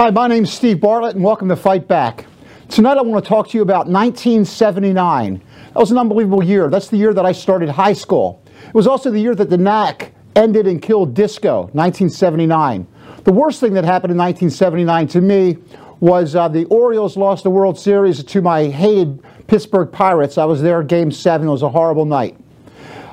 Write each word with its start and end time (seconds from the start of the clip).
Hi, 0.00 0.08
my 0.08 0.28
name's 0.28 0.50
Steve 0.50 0.80
Bartlett, 0.80 1.14
and 1.14 1.22
welcome 1.22 1.50
to 1.50 1.56
Fight 1.56 1.86
Back. 1.86 2.24
Tonight 2.70 2.96
I 2.96 3.02
want 3.02 3.22
to 3.22 3.28
talk 3.28 3.50
to 3.50 3.58
you 3.58 3.60
about 3.60 3.86
1979. 3.86 5.42
That 5.74 5.74
was 5.74 5.90
an 5.90 5.98
unbelievable 5.98 6.42
year. 6.42 6.70
That's 6.70 6.88
the 6.88 6.96
year 6.96 7.12
that 7.12 7.26
I 7.26 7.32
started 7.32 7.68
high 7.68 7.92
school. 7.92 8.42
It 8.66 8.74
was 8.74 8.86
also 8.86 9.10
the 9.10 9.20
year 9.20 9.34
that 9.34 9.50
the 9.50 9.58
Knack 9.58 10.14
ended 10.34 10.66
and 10.66 10.80
killed 10.80 11.12
disco, 11.12 11.64
1979. 11.74 12.86
The 13.24 13.32
worst 13.32 13.60
thing 13.60 13.74
that 13.74 13.84
happened 13.84 14.12
in 14.12 14.16
1979 14.16 15.06
to 15.08 15.20
me 15.20 15.58
was 16.00 16.34
uh, 16.34 16.48
the 16.48 16.64
Orioles 16.64 17.18
lost 17.18 17.44
the 17.44 17.50
World 17.50 17.78
Series 17.78 18.24
to 18.24 18.40
my 18.40 18.68
hated 18.68 19.22
Pittsburgh 19.48 19.92
Pirates. 19.92 20.38
I 20.38 20.46
was 20.46 20.62
there 20.62 20.82
game 20.82 21.12
seven. 21.12 21.46
It 21.46 21.50
was 21.50 21.60
a 21.60 21.68
horrible 21.68 22.06
night. 22.06 22.38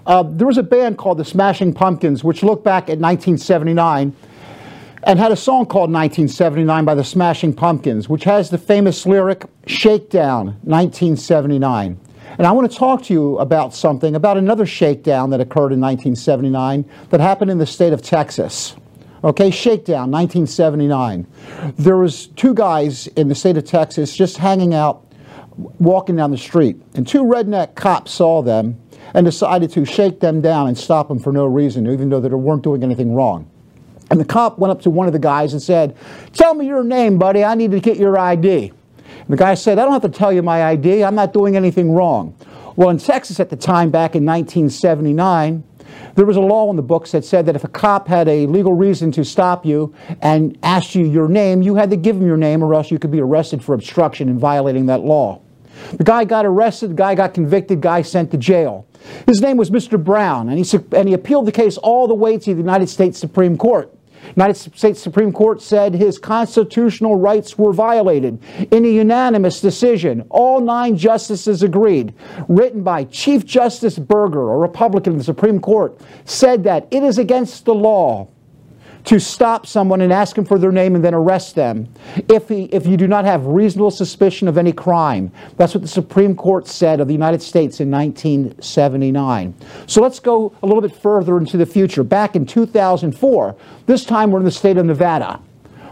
Uh, 0.05 0.23
there 0.23 0.47
was 0.47 0.57
a 0.57 0.63
band 0.63 0.97
called 0.97 1.17
the 1.17 1.25
Smashing 1.25 1.73
Pumpkins, 1.73 2.23
which 2.23 2.43
looked 2.43 2.63
back 2.63 2.83
at 2.83 2.97
1979 2.97 4.15
and 5.03 5.19
had 5.19 5.31
a 5.31 5.35
song 5.35 5.65
called 5.65 5.91
1979 5.91 6.85
by 6.85 6.95
the 6.95 7.03
Smashing 7.03 7.53
Pumpkins, 7.53 8.09
which 8.09 8.23
has 8.23 8.49
the 8.49 8.57
famous 8.57 9.05
lyric, 9.05 9.45
Shakedown, 9.65 10.47
1979. 10.63 11.99
And 12.37 12.45
I 12.45 12.51
want 12.51 12.69
to 12.71 12.77
talk 12.77 13.03
to 13.03 13.13
you 13.13 13.37
about 13.39 13.73
something, 13.73 14.15
about 14.15 14.37
another 14.37 14.65
shakedown 14.65 15.31
that 15.31 15.39
occurred 15.39 15.71
in 15.71 15.81
1979 15.81 16.85
that 17.09 17.19
happened 17.19 17.49
in 17.49 17.57
the 17.57 17.65
state 17.65 17.93
of 17.93 18.01
Texas. 18.01 18.75
Okay, 19.23 19.49
shakedown, 19.49 20.11
1979. 20.11 21.25
There 21.77 21.97
was 21.97 22.27
two 22.27 22.53
guys 22.53 23.07
in 23.07 23.27
the 23.27 23.35
state 23.35 23.57
of 23.57 23.65
Texas 23.65 24.15
just 24.15 24.37
hanging 24.37 24.75
out, 24.75 25.05
walking 25.79 26.15
down 26.15 26.29
the 26.29 26.37
street, 26.37 26.79
and 26.93 27.07
two 27.07 27.23
redneck 27.23 27.73
cops 27.73 28.11
saw 28.11 28.43
them 28.43 28.79
and 29.15 29.25
decided 29.25 29.71
to 29.71 29.85
shake 29.85 30.19
them 30.19 30.41
down 30.41 30.67
and 30.67 30.77
stop 30.77 31.07
them 31.07 31.17
for 31.17 31.31
no 31.31 31.45
reason, 31.45 31.87
even 31.87 32.09
though 32.09 32.19
they 32.19 32.29
weren't 32.29 32.61
doing 32.61 32.83
anything 32.83 33.15
wrong. 33.15 33.49
And 34.09 34.19
the 34.19 34.25
cop 34.25 34.57
went 34.57 34.71
up 34.71 34.81
to 34.81 34.89
one 34.89 35.07
of 35.07 35.13
the 35.13 35.19
guys 35.19 35.53
and 35.53 35.61
said, 35.61 35.95
Tell 36.33 36.53
me 36.53 36.65
your 36.65 36.83
name, 36.83 37.17
buddy. 37.17 37.43
I 37.43 37.55
need 37.55 37.71
to 37.71 37.79
get 37.79 37.97
your 37.97 38.17
ID. 38.17 38.71
And 39.09 39.27
the 39.27 39.37
guy 39.37 39.53
said, 39.53 39.79
I 39.79 39.83
don't 39.83 39.93
have 39.93 40.01
to 40.03 40.17
tell 40.17 40.31
you 40.31 40.41
my 40.41 40.63
ID. 40.63 41.03
I'm 41.03 41.15
not 41.15 41.33
doing 41.33 41.55
anything 41.57 41.91
wrong. 41.91 42.35
Well, 42.75 42.89
in 42.89 42.97
Texas 42.99 43.39
at 43.39 43.49
the 43.49 43.55
time, 43.55 43.89
back 43.89 44.15
in 44.15 44.25
1979, 44.25 45.63
there 46.15 46.25
was 46.25 46.37
a 46.37 46.41
law 46.41 46.69
in 46.69 46.75
the 46.75 46.81
books 46.81 47.11
that 47.11 47.25
said 47.25 47.45
that 47.47 47.55
if 47.55 47.63
a 47.63 47.67
cop 47.67 48.07
had 48.07 48.27
a 48.27 48.45
legal 48.47 48.73
reason 48.73 49.11
to 49.13 49.25
stop 49.25 49.65
you 49.65 49.93
and 50.21 50.57
asked 50.63 50.95
you 50.95 51.05
your 51.05 51.27
name, 51.27 51.61
you 51.61 51.75
had 51.75 51.89
to 51.89 51.97
give 51.97 52.15
him 52.15 52.25
your 52.25 52.37
name 52.37 52.63
or 52.63 52.73
else 52.73 52.91
you 52.91 52.99
could 52.99 53.11
be 53.11 53.19
arrested 53.19 53.63
for 53.63 53.73
obstruction 53.73 54.29
and 54.29 54.39
violating 54.39 54.85
that 54.87 55.01
law. 55.01 55.41
The 55.93 56.03
guy 56.03 56.23
got 56.23 56.45
arrested, 56.45 56.91
the 56.91 56.95
guy 56.95 57.15
got 57.15 57.33
convicted, 57.33 57.81
guy 57.81 58.01
sent 58.01 58.31
to 58.31 58.37
jail. 58.37 58.87
His 59.25 59.41
name 59.41 59.57
was 59.57 59.69
Mr. 59.69 60.03
Brown, 60.03 60.49
and 60.49 60.63
he, 60.63 60.79
and 60.91 61.07
he 61.07 61.13
appealed 61.13 61.45
the 61.45 61.51
case 61.51 61.77
all 61.77 62.07
the 62.07 62.15
way 62.15 62.37
to 62.37 62.53
the 62.53 62.59
United 62.59 62.89
States 62.89 63.19
Supreme 63.19 63.57
Court. 63.57 63.93
United 64.35 64.55
States 64.55 65.01
Supreme 65.01 65.31
Court 65.31 65.61
said 65.61 65.93
his 65.93 66.19
constitutional 66.19 67.15
rights 67.15 67.57
were 67.57 67.73
violated. 67.73 68.39
In 68.71 68.85
a 68.85 68.89
unanimous 68.89 69.61
decision, 69.61 70.25
all 70.29 70.61
nine 70.61 70.97
justices 70.97 71.63
agreed, 71.63 72.13
written 72.47 72.83
by 72.83 73.05
Chief 73.05 73.45
Justice 73.45 73.97
Burger, 73.97 74.51
a 74.51 74.57
Republican 74.57 75.13
in 75.13 75.17
the 75.19 75.23
Supreme 75.23 75.59
Court, 75.59 75.99
said 76.25 76.63
that 76.63 76.87
it 76.91 77.03
is 77.03 77.17
against 77.17 77.65
the 77.65 77.75
law 77.75 78.27
to 79.07 79.21
stop 79.21 79.65
someone 79.65 80.01
and 80.01 80.11
ask 80.11 80.37
him 80.37 80.43
for 80.43 80.59
their 80.59 80.71
name 80.71 80.93
and 80.93 81.03
then 81.03 81.13
arrest 81.13 81.55
them 81.55 81.87
if, 82.27 82.49
he, 82.49 82.65
if 82.65 82.85
you 82.85 82.97
do 82.97 83.07
not 83.07 83.23
have 83.23 83.45
reasonable 83.45 83.89
suspicion 83.89 84.49
of 84.49 84.57
any 84.57 84.73
crime. 84.73 85.31
That's 85.55 85.73
what 85.73 85.81
the 85.81 85.87
Supreme 85.87 86.35
Court 86.35 86.67
said 86.67 86.99
of 86.99 87.07
the 87.07 87.13
United 87.13 87.41
States 87.41 87.79
in 87.79 87.89
1979. 87.89 89.55
So 89.85 90.01
let's 90.01 90.19
go 90.19 90.53
a 90.61 90.65
little 90.65 90.81
bit 90.81 90.93
further 90.93 91.37
into 91.37 91.55
the 91.55 91.65
future. 91.65 92.03
Back 92.03 92.35
in 92.35 92.45
2004, 92.45 93.55
this 93.85 94.03
time 94.03 94.31
we're 94.31 94.39
in 94.39 94.45
the 94.45 94.51
state 94.51 94.75
of 94.75 94.85
Nevada. 94.85 95.39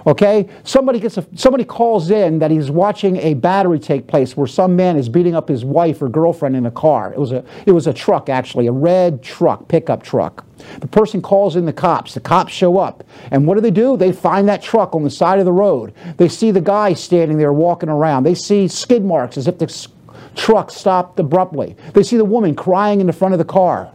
Okay, 0.07 0.47
somebody 0.63 0.99
gets 0.99 1.17
a, 1.17 1.25
somebody 1.35 1.63
calls 1.63 2.11
in 2.11 2.37
that 2.37 2.51
he's 2.51 2.69
watching 2.69 3.17
a 3.17 3.33
battery 3.33 3.79
take 3.79 4.05
place 4.05 4.37
where 4.37 4.45
some 4.45 4.75
man 4.75 4.97
is 4.97 5.09
beating 5.09 5.35
up 5.35 5.47
his 5.47 5.65
wife 5.65 5.99
or 5.99 6.09
girlfriend 6.09 6.55
in 6.55 6.67
a 6.67 6.71
car. 6.71 7.11
It 7.11 7.17
was 7.17 7.31
a 7.31 7.43
it 7.65 7.71
was 7.71 7.87
a 7.87 7.93
truck 7.93 8.29
actually, 8.29 8.67
a 8.67 8.71
red 8.71 9.23
truck, 9.23 9.67
pickup 9.67 10.03
truck. 10.03 10.45
The 10.79 10.87
person 10.87 11.23
calls 11.23 11.55
in 11.55 11.65
the 11.65 11.73
cops. 11.73 12.13
The 12.13 12.19
cops 12.19 12.53
show 12.53 12.77
up, 12.77 13.03
and 13.31 13.47
what 13.47 13.55
do 13.55 13.61
they 13.61 13.71
do? 13.71 13.97
They 13.97 14.11
find 14.11 14.47
that 14.47 14.61
truck 14.61 14.93
on 14.93 15.03
the 15.03 15.09
side 15.09 15.39
of 15.39 15.45
the 15.45 15.51
road. 15.51 15.91
They 16.17 16.29
see 16.29 16.51
the 16.51 16.61
guy 16.61 16.93
standing 16.93 17.39
there 17.39 17.53
walking 17.53 17.89
around. 17.89 18.23
They 18.23 18.35
see 18.35 18.67
skid 18.67 19.03
marks 19.03 19.37
as 19.37 19.47
if 19.47 19.57
the 19.57 19.87
truck 20.35 20.69
stopped 20.69 21.19
abruptly. 21.19 21.75
They 21.93 22.03
see 22.03 22.17
the 22.17 22.25
woman 22.25 22.53
crying 22.55 23.01
in 23.01 23.07
the 23.07 23.13
front 23.13 23.33
of 23.33 23.39
the 23.39 23.45
car. 23.45 23.91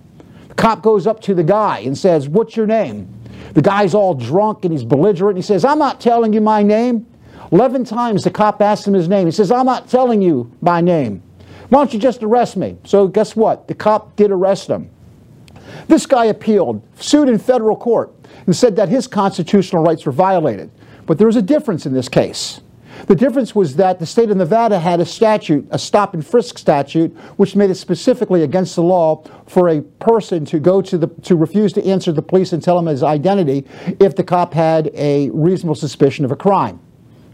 The 0.49 0.55
cop 0.55 0.83
goes 0.83 1.07
up 1.07 1.21
to 1.23 1.35
the 1.35 1.45
guy 1.45 1.79
and 1.79 1.97
says, 1.97 2.29
"What's 2.29 2.57
your 2.57 2.67
name?" 2.67 3.20
The 3.55 3.63
guy's 3.63 3.95
all 3.95 4.15
drunk 4.15 4.65
and 4.65 4.73
he's 4.73 4.85
belligerent. 4.85 5.37
He 5.37 5.43
says, 5.43 5.65
I'm 5.65 5.79
not 5.79 6.01
telling 6.01 6.33
you 6.33 6.41
my 6.41 6.63
name. 6.63 7.07
11 7.53 7.85
times 7.85 8.23
the 8.25 8.31
cop 8.31 8.63
asks 8.63 8.87
him 8.87 8.95
his 8.95 9.09
name. 9.09 9.27
He 9.27 9.33
says, 9.33 9.51
I'm 9.51 9.67
not 9.67 9.89
telling 9.89 10.23
you 10.23 10.53
my 10.61 10.81
name. 10.81 11.23
Why 11.69 11.79
don't 11.79 11.93
you 11.93 11.99
just 11.99 12.23
arrest 12.23 12.57
me? 12.57 12.77
So 12.85 13.09
guess 13.09 13.35
what? 13.35 13.69
The 13.69 13.75
cop 13.75 14.17
did 14.17 14.31
arrest 14.31 14.69
him. 14.69 14.91
This 15.89 16.07
guy 16.07 16.27
appealed, 16.27 16.83
sued 16.97 17.29
in 17.29 17.39
federal 17.39 17.77
court, 17.77 18.13
and 18.47 18.55
said 18.55 18.77
that 18.77 18.89
his 18.89 19.07
constitutional 19.07 19.83
rights 19.83 20.07
were 20.07 20.13
violated. 20.13 20.71
But 21.07 21.19
there 21.19 21.27
was 21.27 21.37
a 21.37 21.43
difference 21.43 21.87
in 21.87 21.93
this 21.93 22.09
case. 22.09 22.61
The 23.07 23.15
difference 23.15 23.55
was 23.55 23.77
that 23.77 23.99
the 23.99 24.07
state 24.07 24.31
of 24.31 24.37
Nevada 24.37 24.79
had 24.79 25.01
a 25.01 25.07
statute, 25.07 25.67
a 25.71 25.79
stop 25.79 26.15
and 26.15 26.27
frisk 26.27 26.59
statute, 26.59 27.15
which 27.37 27.57
made 27.57 27.71
it 27.71 27.77
specifically 27.77 28.43
against 28.43 28.77
the 28.77 28.83
law 28.83 29.23
for 29.47 29.69
a 29.69 29.81
person 29.81 30.45
to 30.47 30.59
go 30.59 30.83
to 30.83 30.99
the 30.99 31.09
to 31.23 31.37
refuse 31.37 31.73
to 31.75 31.85
answer 31.85 32.13
the 32.13 32.23
police 32.23 32.53
and 32.53 32.63
tell 32.63 32.77
them 32.77 32.87
his 32.87 33.03
identity 33.03 33.67
if 33.99 34.17
the 34.17 34.25
cop 34.25 34.55
had 34.55 34.91
a 34.95 35.31
reasonable 35.31 35.75
suspicion 35.75 36.25
of 36.25 36.31
a 36.31 36.37
crime. 36.37 36.81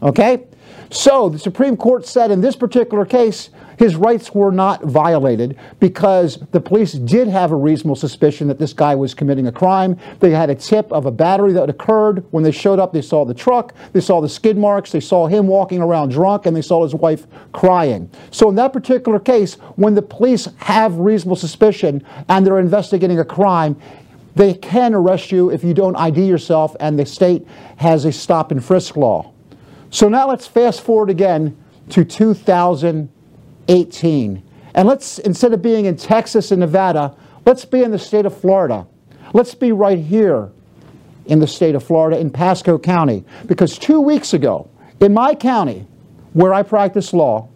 Okay? 0.02 0.44
So 0.90 1.28
the 1.28 1.38
Supreme 1.38 1.76
Court 1.76 2.06
said 2.06 2.30
in 2.30 2.40
this 2.40 2.56
particular 2.56 3.04
case, 3.04 3.50
his 3.78 3.96
rights 3.96 4.34
were 4.34 4.52
not 4.52 4.82
violated 4.84 5.58
because 5.80 6.38
the 6.52 6.60
police 6.60 6.92
did 6.92 7.28
have 7.28 7.52
a 7.52 7.56
reasonable 7.56 7.96
suspicion 7.96 8.48
that 8.48 8.58
this 8.58 8.72
guy 8.72 8.94
was 8.94 9.12
committing 9.12 9.46
a 9.46 9.52
crime. 9.52 9.98
They 10.20 10.30
had 10.30 10.48
a 10.48 10.54
tip 10.54 10.90
of 10.92 11.06
a 11.06 11.10
battery 11.10 11.52
that 11.52 11.68
occurred. 11.68 12.24
When 12.30 12.42
they 12.42 12.52
showed 12.52 12.78
up, 12.78 12.92
they 12.92 13.02
saw 13.02 13.24
the 13.24 13.34
truck, 13.34 13.74
they 13.92 14.00
saw 14.00 14.20
the 14.20 14.28
skid 14.28 14.56
marks, 14.56 14.92
they 14.92 15.00
saw 15.00 15.26
him 15.26 15.46
walking 15.46 15.82
around 15.82 16.10
drunk, 16.10 16.46
and 16.46 16.56
they 16.56 16.62
saw 16.62 16.82
his 16.82 16.94
wife 16.94 17.26
crying. 17.52 18.10
So 18.30 18.48
in 18.48 18.54
that 18.54 18.72
particular 18.72 19.18
case, 19.18 19.54
when 19.76 19.94
the 19.94 20.02
police 20.02 20.48
have 20.58 20.96
reasonable 20.96 21.36
suspicion 21.36 22.02
and 22.28 22.46
they're 22.46 22.58
investigating 22.58 23.18
a 23.18 23.24
crime, 23.24 23.76
they 24.36 24.54
can 24.54 24.94
arrest 24.94 25.32
you 25.32 25.50
if 25.50 25.64
you 25.64 25.74
don't 25.74 25.96
ID 25.96 26.26
yourself, 26.26 26.76
and 26.78 26.98
the 26.98 27.06
state 27.06 27.46
has 27.76 28.04
a 28.04 28.12
stop 28.12 28.50
and 28.50 28.62
frisk 28.62 28.96
law. 28.96 29.32
So 29.96 30.08
now 30.10 30.28
let's 30.28 30.46
fast 30.46 30.82
forward 30.82 31.08
again 31.08 31.56
to 31.88 32.04
2018. 32.04 34.42
And 34.74 34.86
let's, 34.86 35.18
instead 35.20 35.54
of 35.54 35.62
being 35.62 35.86
in 35.86 35.96
Texas 35.96 36.50
and 36.50 36.60
Nevada, 36.60 37.16
let's 37.46 37.64
be 37.64 37.82
in 37.82 37.92
the 37.92 37.98
state 37.98 38.26
of 38.26 38.38
Florida. 38.38 38.86
Let's 39.32 39.54
be 39.54 39.72
right 39.72 39.98
here 39.98 40.50
in 41.24 41.38
the 41.38 41.46
state 41.46 41.74
of 41.74 41.82
Florida 41.82 42.18
in 42.18 42.28
Pasco 42.28 42.78
County. 42.78 43.24
Because 43.46 43.78
two 43.78 44.02
weeks 44.02 44.34
ago, 44.34 44.68
in 45.00 45.14
my 45.14 45.34
county, 45.34 45.86
where 46.34 46.52
I 46.52 46.62
practice 46.62 47.14
law, 47.14 47.48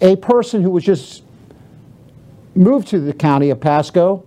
a 0.00 0.16
person 0.16 0.62
who 0.62 0.70
was 0.70 0.84
just 0.84 1.22
moved 2.54 2.88
to 2.88 2.98
the 2.98 3.12
county 3.12 3.50
of 3.50 3.60
Pasco 3.60 4.24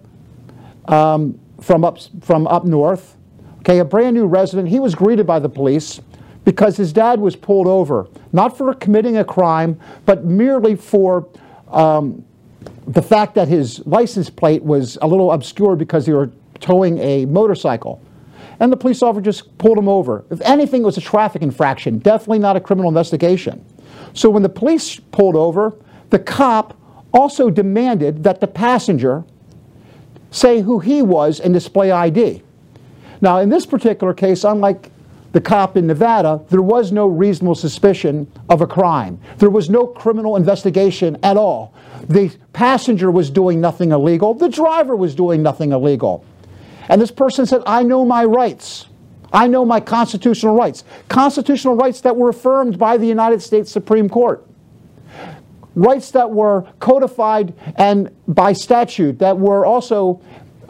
um, 0.87 1.39
from, 1.59 1.85
up, 1.85 1.97
from 2.21 2.45
up 2.45 2.65
north, 2.65 3.17
okay, 3.61 3.79
a 3.79 3.85
brand 3.85 4.15
new 4.15 4.27
resident, 4.27 4.69
he 4.69 4.79
was 4.79 4.93
greeted 4.93 5.25
by 5.25 5.39
the 5.39 5.49
police 5.49 6.01
because 6.45 6.77
his 6.77 6.93
dad 6.93 7.19
was 7.19 7.35
pulled 7.35 7.67
over, 7.67 8.07
not 8.31 8.57
for 8.57 8.73
committing 8.75 9.17
a 9.17 9.25
crime, 9.25 9.79
but 10.05 10.23
merely 10.23 10.75
for 10.75 11.27
um, 11.69 12.23
the 12.87 13.01
fact 13.01 13.35
that 13.35 13.47
his 13.47 13.85
license 13.85 14.29
plate 14.29 14.63
was 14.63 14.97
a 15.01 15.07
little 15.07 15.31
obscure 15.31 15.75
because 15.75 16.05
they 16.05 16.13
were 16.13 16.31
towing 16.59 16.99
a 16.99 17.25
motorcycle. 17.25 18.01
And 18.59 18.71
the 18.71 18.77
police 18.77 19.01
officer 19.01 19.21
just 19.21 19.57
pulled 19.57 19.77
him 19.77 19.89
over. 19.89 20.23
If 20.29 20.39
anything, 20.41 20.83
it 20.83 20.85
was 20.85 20.97
a 20.97 21.01
traffic 21.01 21.41
infraction, 21.41 21.99
definitely 21.99 22.39
not 22.39 22.55
a 22.55 22.61
criminal 22.61 22.89
investigation. 22.89 23.65
So 24.13 24.29
when 24.29 24.43
the 24.43 24.49
police 24.49 24.97
pulled 25.11 25.35
over, 25.35 25.75
the 26.11 26.19
cop 26.19 26.77
also 27.13 27.49
demanded 27.49 28.23
that 28.23 28.39
the 28.39 28.47
passenger 28.47 29.25
say 30.31 30.61
who 30.61 30.79
he 30.79 31.01
was 31.01 31.39
and 31.39 31.53
display 31.53 31.91
ID. 31.91 32.43
Now, 33.19 33.39
in 33.39 33.49
this 33.49 33.65
particular 33.65 34.13
case, 34.13 34.43
unlike 34.43 34.91
the 35.35 35.41
cop 35.41 35.75
in 35.75 35.85
Nevada, 35.85 36.41
there 36.49 36.61
was 36.61 36.93
no 36.93 37.07
reasonable 37.07 37.55
suspicion 37.55 38.31
of 38.47 38.61
a 38.61 38.67
crime. 38.67 39.19
There 39.37 39.49
was 39.49 39.69
no 39.69 39.85
criminal 39.85 40.37
investigation 40.37 41.17
at 41.23 41.35
all. 41.35 41.73
The 42.07 42.31
passenger 42.53 43.11
was 43.11 43.29
doing 43.29 43.59
nothing 43.59 43.91
illegal. 43.91 44.33
The 44.33 44.47
driver 44.47 44.95
was 44.95 45.13
doing 45.13 45.43
nothing 45.43 45.73
illegal. 45.73 46.23
And 46.87 47.01
this 47.01 47.11
person 47.11 47.45
said, 47.45 47.63
I 47.67 47.83
know 47.83 48.05
my 48.05 48.23
rights. 48.23 48.85
I 49.33 49.47
know 49.47 49.65
my 49.65 49.81
constitutional 49.81 50.55
rights. 50.55 50.85
Constitutional 51.09 51.75
rights 51.75 51.99
that 51.99 52.15
were 52.15 52.29
affirmed 52.29 52.79
by 52.79 52.95
the 52.95 53.05
United 53.05 53.41
States 53.41 53.69
Supreme 53.69 54.07
Court. 54.07 54.41
Rights 55.75 56.11
that 56.11 56.31
were 56.31 56.65
codified 56.79 57.53
and 57.75 58.09
by 58.25 58.53
statute 58.53 59.19
that 59.19 59.37
were 59.37 59.65
also 59.65 60.21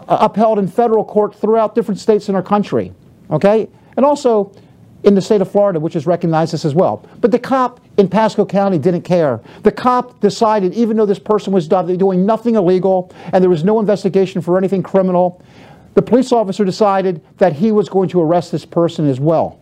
uh, 0.08 0.18
upheld 0.22 0.58
in 0.58 0.68
federal 0.68 1.06
court 1.06 1.36
throughout 1.36 1.76
different 1.76 2.00
states 2.00 2.30
in 2.30 2.34
our 2.34 2.42
country. 2.42 2.94
Okay? 3.30 3.70
And 3.98 4.06
also, 4.06 4.52
in 5.04 5.14
the 5.14 5.22
state 5.22 5.40
of 5.40 5.52
Florida, 5.52 5.80
which 5.80 5.94
has 5.94 6.08
recognized 6.08 6.52
this 6.52 6.66
as 6.66 6.74
well. 6.74 7.06
But 7.22 7.32
the 7.32 7.40
cop 7.40 7.80
in 7.98 8.10
Pasco 8.10 8.44
County 8.44 8.80
didn't 8.80 9.04
care. 9.04 9.40
The 9.62 9.72
cop 9.72 10.20
decided, 10.20 10.74
even 10.74 10.98
though 10.98 11.06
this 11.06 11.20
person 11.20 11.54
was 11.54 11.68
doing 11.68 12.26
nothing 12.26 12.56
illegal 12.56 13.14
and 13.32 13.42
there 13.42 13.50
was 13.50 13.64
no 13.64 13.80
investigation 13.80 14.42
for 14.42 14.58
anything 14.58 14.82
criminal, 14.82 15.44
the 15.94 16.02
police 16.02 16.32
officer 16.32 16.66
decided 16.66 17.24
that 17.38 17.54
he 17.54 17.72
was 17.72 17.88
going 17.88 18.10
to 18.10 18.20
arrest 18.20 18.52
this 18.52 18.66
person 18.66 19.08
as 19.08 19.20
well. 19.20 19.60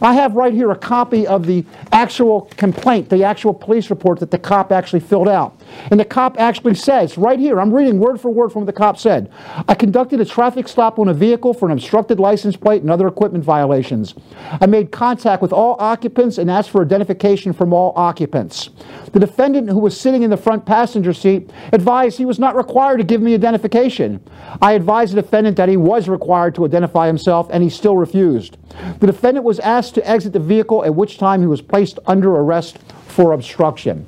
I 0.00 0.14
have 0.14 0.34
right 0.34 0.52
here 0.52 0.70
a 0.70 0.76
copy 0.76 1.26
of 1.26 1.46
the 1.46 1.64
actual 1.90 2.42
complaint, 2.56 3.08
the 3.08 3.24
actual 3.24 3.52
police 3.52 3.90
report 3.90 4.20
that 4.20 4.30
the 4.30 4.38
cop 4.38 4.72
actually 4.72 5.00
filled 5.00 5.28
out. 5.28 5.60
And 5.90 5.98
the 5.98 6.04
cop 6.04 6.38
actually 6.38 6.74
says, 6.74 7.18
right 7.18 7.38
here, 7.38 7.60
I'm 7.60 7.72
reading 7.72 7.98
word 7.98 8.20
for 8.20 8.30
word 8.30 8.52
from 8.52 8.62
what 8.62 8.66
the 8.66 8.72
cop 8.72 8.98
said. 8.98 9.32
I 9.68 9.74
conducted 9.74 10.20
a 10.20 10.24
traffic 10.24 10.68
stop 10.68 10.98
on 10.98 11.08
a 11.08 11.14
vehicle 11.14 11.54
for 11.54 11.66
an 11.66 11.72
obstructed 11.72 12.20
license 12.20 12.56
plate 12.56 12.82
and 12.82 12.90
other 12.90 13.06
equipment 13.06 13.44
violations. 13.44 14.14
I 14.60 14.66
made 14.66 14.92
contact 14.92 15.42
with 15.42 15.52
all 15.52 15.76
occupants 15.78 16.38
and 16.38 16.50
asked 16.50 16.70
for 16.70 16.82
identification 16.82 17.52
from 17.52 17.72
all 17.72 17.92
occupants. 17.96 18.70
The 19.12 19.20
defendant, 19.20 19.68
who 19.68 19.78
was 19.78 19.98
sitting 19.98 20.22
in 20.22 20.30
the 20.30 20.36
front 20.36 20.64
passenger 20.64 21.12
seat, 21.12 21.50
advised 21.72 22.18
he 22.18 22.24
was 22.24 22.38
not 22.38 22.56
required 22.56 22.98
to 22.98 23.04
give 23.04 23.20
me 23.20 23.34
identification. 23.34 24.20
I 24.60 24.72
advised 24.72 25.12
the 25.14 25.22
defendant 25.22 25.56
that 25.56 25.68
he 25.68 25.76
was 25.76 26.08
required 26.08 26.54
to 26.56 26.64
identify 26.64 27.06
himself, 27.06 27.48
and 27.50 27.62
he 27.62 27.70
still 27.70 27.96
refused. 27.96 28.56
The 29.00 29.06
defendant 29.06 29.44
was 29.44 29.58
asked 29.60 29.94
to 29.96 30.08
exit 30.08 30.32
the 30.32 30.40
vehicle, 30.40 30.84
at 30.84 30.94
which 30.94 31.18
time 31.18 31.40
he 31.40 31.46
was 31.46 31.62
placed 31.62 31.98
under 32.06 32.30
arrest 32.30 32.78
for 33.06 33.32
obstruction. 33.32 34.06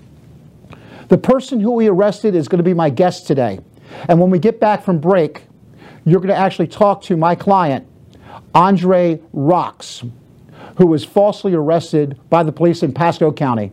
The 1.09 1.19
person 1.19 1.61
who 1.61 1.73
we 1.73 1.89
arrested 1.89 2.35
is 2.35 2.49
going 2.49 2.59
to 2.59 2.65
be 2.65 2.75
my 2.75 2.91
guest 2.91 3.27
today. 3.27 3.61
And 4.09 4.21
when 4.21 4.31
we 4.31 4.39
get 4.39 4.61
back 4.61 4.83
from 4.83 4.99
break, 4.99 5.45
you're 6.05 6.21
going 6.21 6.29
to 6.29 6.37
actually 6.37 6.69
talk 6.69 7.03
to 7.03 7.17
my 7.17 7.35
client, 7.35 7.87
Andre 8.55 9.21
Rocks, 9.33 10.03
who 10.77 10.87
was 10.87 11.05
falsely 11.05 11.55
arrested 11.55 12.19
by 12.31 12.43
the 12.43 12.53
police 12.53 12.83
in 12.83 12.93
Pasco 12.93 13.33
County. 13.33 13.73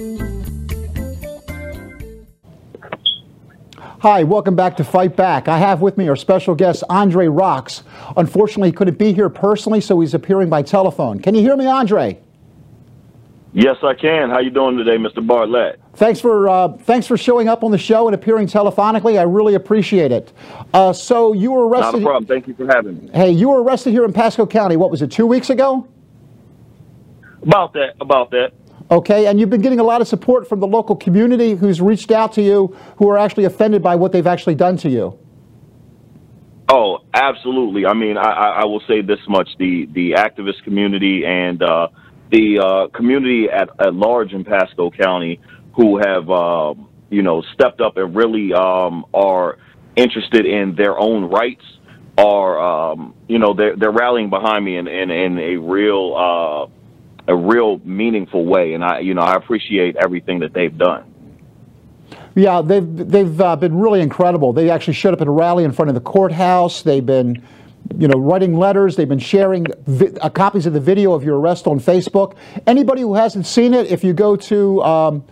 Hi, 4.01 4.23
welcome 4.23 4.55
back 4.55 4.77
to 4.77 4.83
Fight 4.83 5.15
Back. 5.15 5.47
I 5.47 5.59
have 5.59 5.83
with 5.83 5.95
me 5.95 6.07
our 6.09 6.15
special 6.15 6.55
guest, 6.55 6.83
Andre 6.89 7.27
Rocks. 7.27 7.83
Unfortunately, 8.17 8.69
he 8.69 8.73
couldn't 8.73 8.97
be 8.97 9.13
here 9.13 9.29
personally, 9.29 9.79
so 9.79 9.99
he's 9.99 10.15
appearing 10.15 10.49
by 10.49 10.63
telephone. 10.63 11.19
Can 11.19 11.35
you 11.35 11.41
hear 11.41 11.55
me, 11.55 11.67
Andre? 11.67 12.17
Yes, 13.53 13.75
I 13.83 13.93
can. 13.93 14.31
How 14.31 14.39
you 14.39 14.49
doing 14.49 14.75
today, 14.75 14.97
Mr. 14.97 15.23
Bartlett? 15.23 15.79
Thanks 15.93 16.19
for 16.19 16.49
uh, 16.49 16.69
thanks 16.69 17.05
for 17.05 17.15
showing 17.15 17.47
up 17.47 17.63
on 17.63 17.69
the 17.69 17.77
show 17.77 18.07
and 18.07 18.15
appearing 18.15 18.47
telephonically. 18.47 19.19
I 19.19 19.21
really 19.21 19.53
appreciate 19.53 20.11
it. 20.11 20.33
Uh, 20.73 20.93
so 20.93 21.33
you 21.33 21.51
were 21.51 21.67
arrested. 21.67 21.97
Not 21.97 22.01
a 22.01 22.05
problem. 22.05 22.25
Thank 22.25 22.47
you 22.47 22.55
for 22.55 22.65
having 22.65 23.05
me. 23.05 23.11
Hey, 23.13 23.29
you 23.29 23.49
were 23.49 23.61
arrested 23.61 23.91
here 23.91 24.03
in 24.03 24.13
Pasco 24.13 24.47
County. 24.47 24.77
What 24.77 24.89
was 24.89 25.03
it? 25.03 25.11
Two 25.11 25.27
weeks 25.27 25.51
ago? 25.51 25.87
About 27.43 27.73
that. 27.73 27.97
About 28.01 28.31
that. 28.31 28.53
Okay, 28.91 29.27
and 29.27 29.39
you've 29.39 29.49
been 29.49 29.61
getting 29.61 29.79
a 29.79 29.83
lot 29.83 30.01
of 30.01 30.07
support 30.09 30.49
from 30.49 30.59
the 30.59 30.67
local 30.67 30.97
community 30.97 31.55
who's 31.55 31.79
reached 31.79 32.11
out 32.11 32.33
to 32.33 32.41
you 32.41 32.75
who 32.97 33.09
are 33.09 33.17
actually 33.17 33.45
offended 33.45 33.81
by 33.81 33.95
what 33.95 34.11
they've 34.11 34.27
actually 34.27 34.55
done 34.55 34.75
to 34.77 34.89
you. 34.89 35.17
Oh, 36.67 36.99
absolutely. 37.13 37.85
I 37.85 37.93
mean, 37.93 38.17
I, 38.17 38.61
I 38.61 38.65
will 38.65 38.81
say 38.89 39.01
this 39.01 39.19
much: 39.29 39.47
the 39.57 39.87
the 39.93 40.11
activist 40.11 40.63
community 40.65 41.23
and 41.25 41.63
uh, 41.63 41.87
the 42.31 42.59
uh, 42.59 42.87
community 42.97 43.47
at, 43.49 43.69
at 43.79 43.93
large 43.93 44.33
in 44.33 44.43
Pasco 44.43 44.91
County, 44.91 45.39
who 45.73 45.97
have 45.97 46.29
uh, 46.29 46.73
you 47.09 47.21
know 47.21 47.43
stepped 47.53 47.79
up 47.79 47.95
and 47.95 48.13
really 48.13 48.51
um, 48.51 49.05
are 49.13 49.57
interested 49.95 50.45
in 50.45 50.75
their 50.75 50.99
own 50.99 51.25
rights, 51.29 51.63
are 52.17 52.59
um, 52.91 53.13
you 53.29 53.39
know 53.39 53.53
they're 53.53 53.77
they're 53.77 53.91
rallying 53.91 54.29
behind 54.29 54.65
me 54.65 54.75
in 54.75 54.89
in, 54.89 55.11
in 55.11 55.39
a 55.39 55.55
real 55.55 56.13
uh, 56.13 56.80
a 57.27 57.35
real 57.35 57.79
meaningful 57.83 58.45
way. 58.45 58.73
And 58.73 58.83
I, 58.83 58.99
you 58.99 59.13
know, 59.13 59.21
I 59.21 59.35
appreciate 59.35 59.95
everything 59.95 60.39
that 60.39 60.53
they've 60.53 60.75
done. 60.77 61.05
Yeah, 62.35 62.61
they've 62.61 62.85
they've 62.85 63.41
uh, 63.41 63.55
been 63.57 63.77
really 63.77 64.01
incredible. 64.01 64.53
They 64.53 64.69
actually 64.69 64.93
showed 64.93 65.13
up 65.13 65.21
at 65.21 65.27
a 65.27 65.31
rally 65.31 65.63
in 65.63 65.71
front 65.71 65.89
of 65.89 65.95
the 65.95 66.01
courthouse. 66.01 66.81
They've 66.81 67.05
been, 67.05 67.43
you 67.97 68.07
know, 68.07 68.17
writing 68.17 68.57
letters. 68.57 68.95
They've 68.95 69.09
been 69.09 69.19
sharing 69.19 69.67
vi- 69.85 70.17
uh, 70.21 70.29
copies 70.29 70.65
of 70.65 70.73
the 70.73 70.79
video 70.79 71.11
of 71.13 71.23
your 71.23 71.39
arrest 71.39 71.67
on 71.67 71.79
Facebook. 71.79 72.37
Anybody 72.65 73.01
who 73.01 73.15
hasn't 73.15 73.45
seen 73.45 73.73
it, 73.73 73.91
if 73.91 74.01
you 74.01 74.13
go 74.13 74.37
to 74.37 74.81
um, 74.81 75.23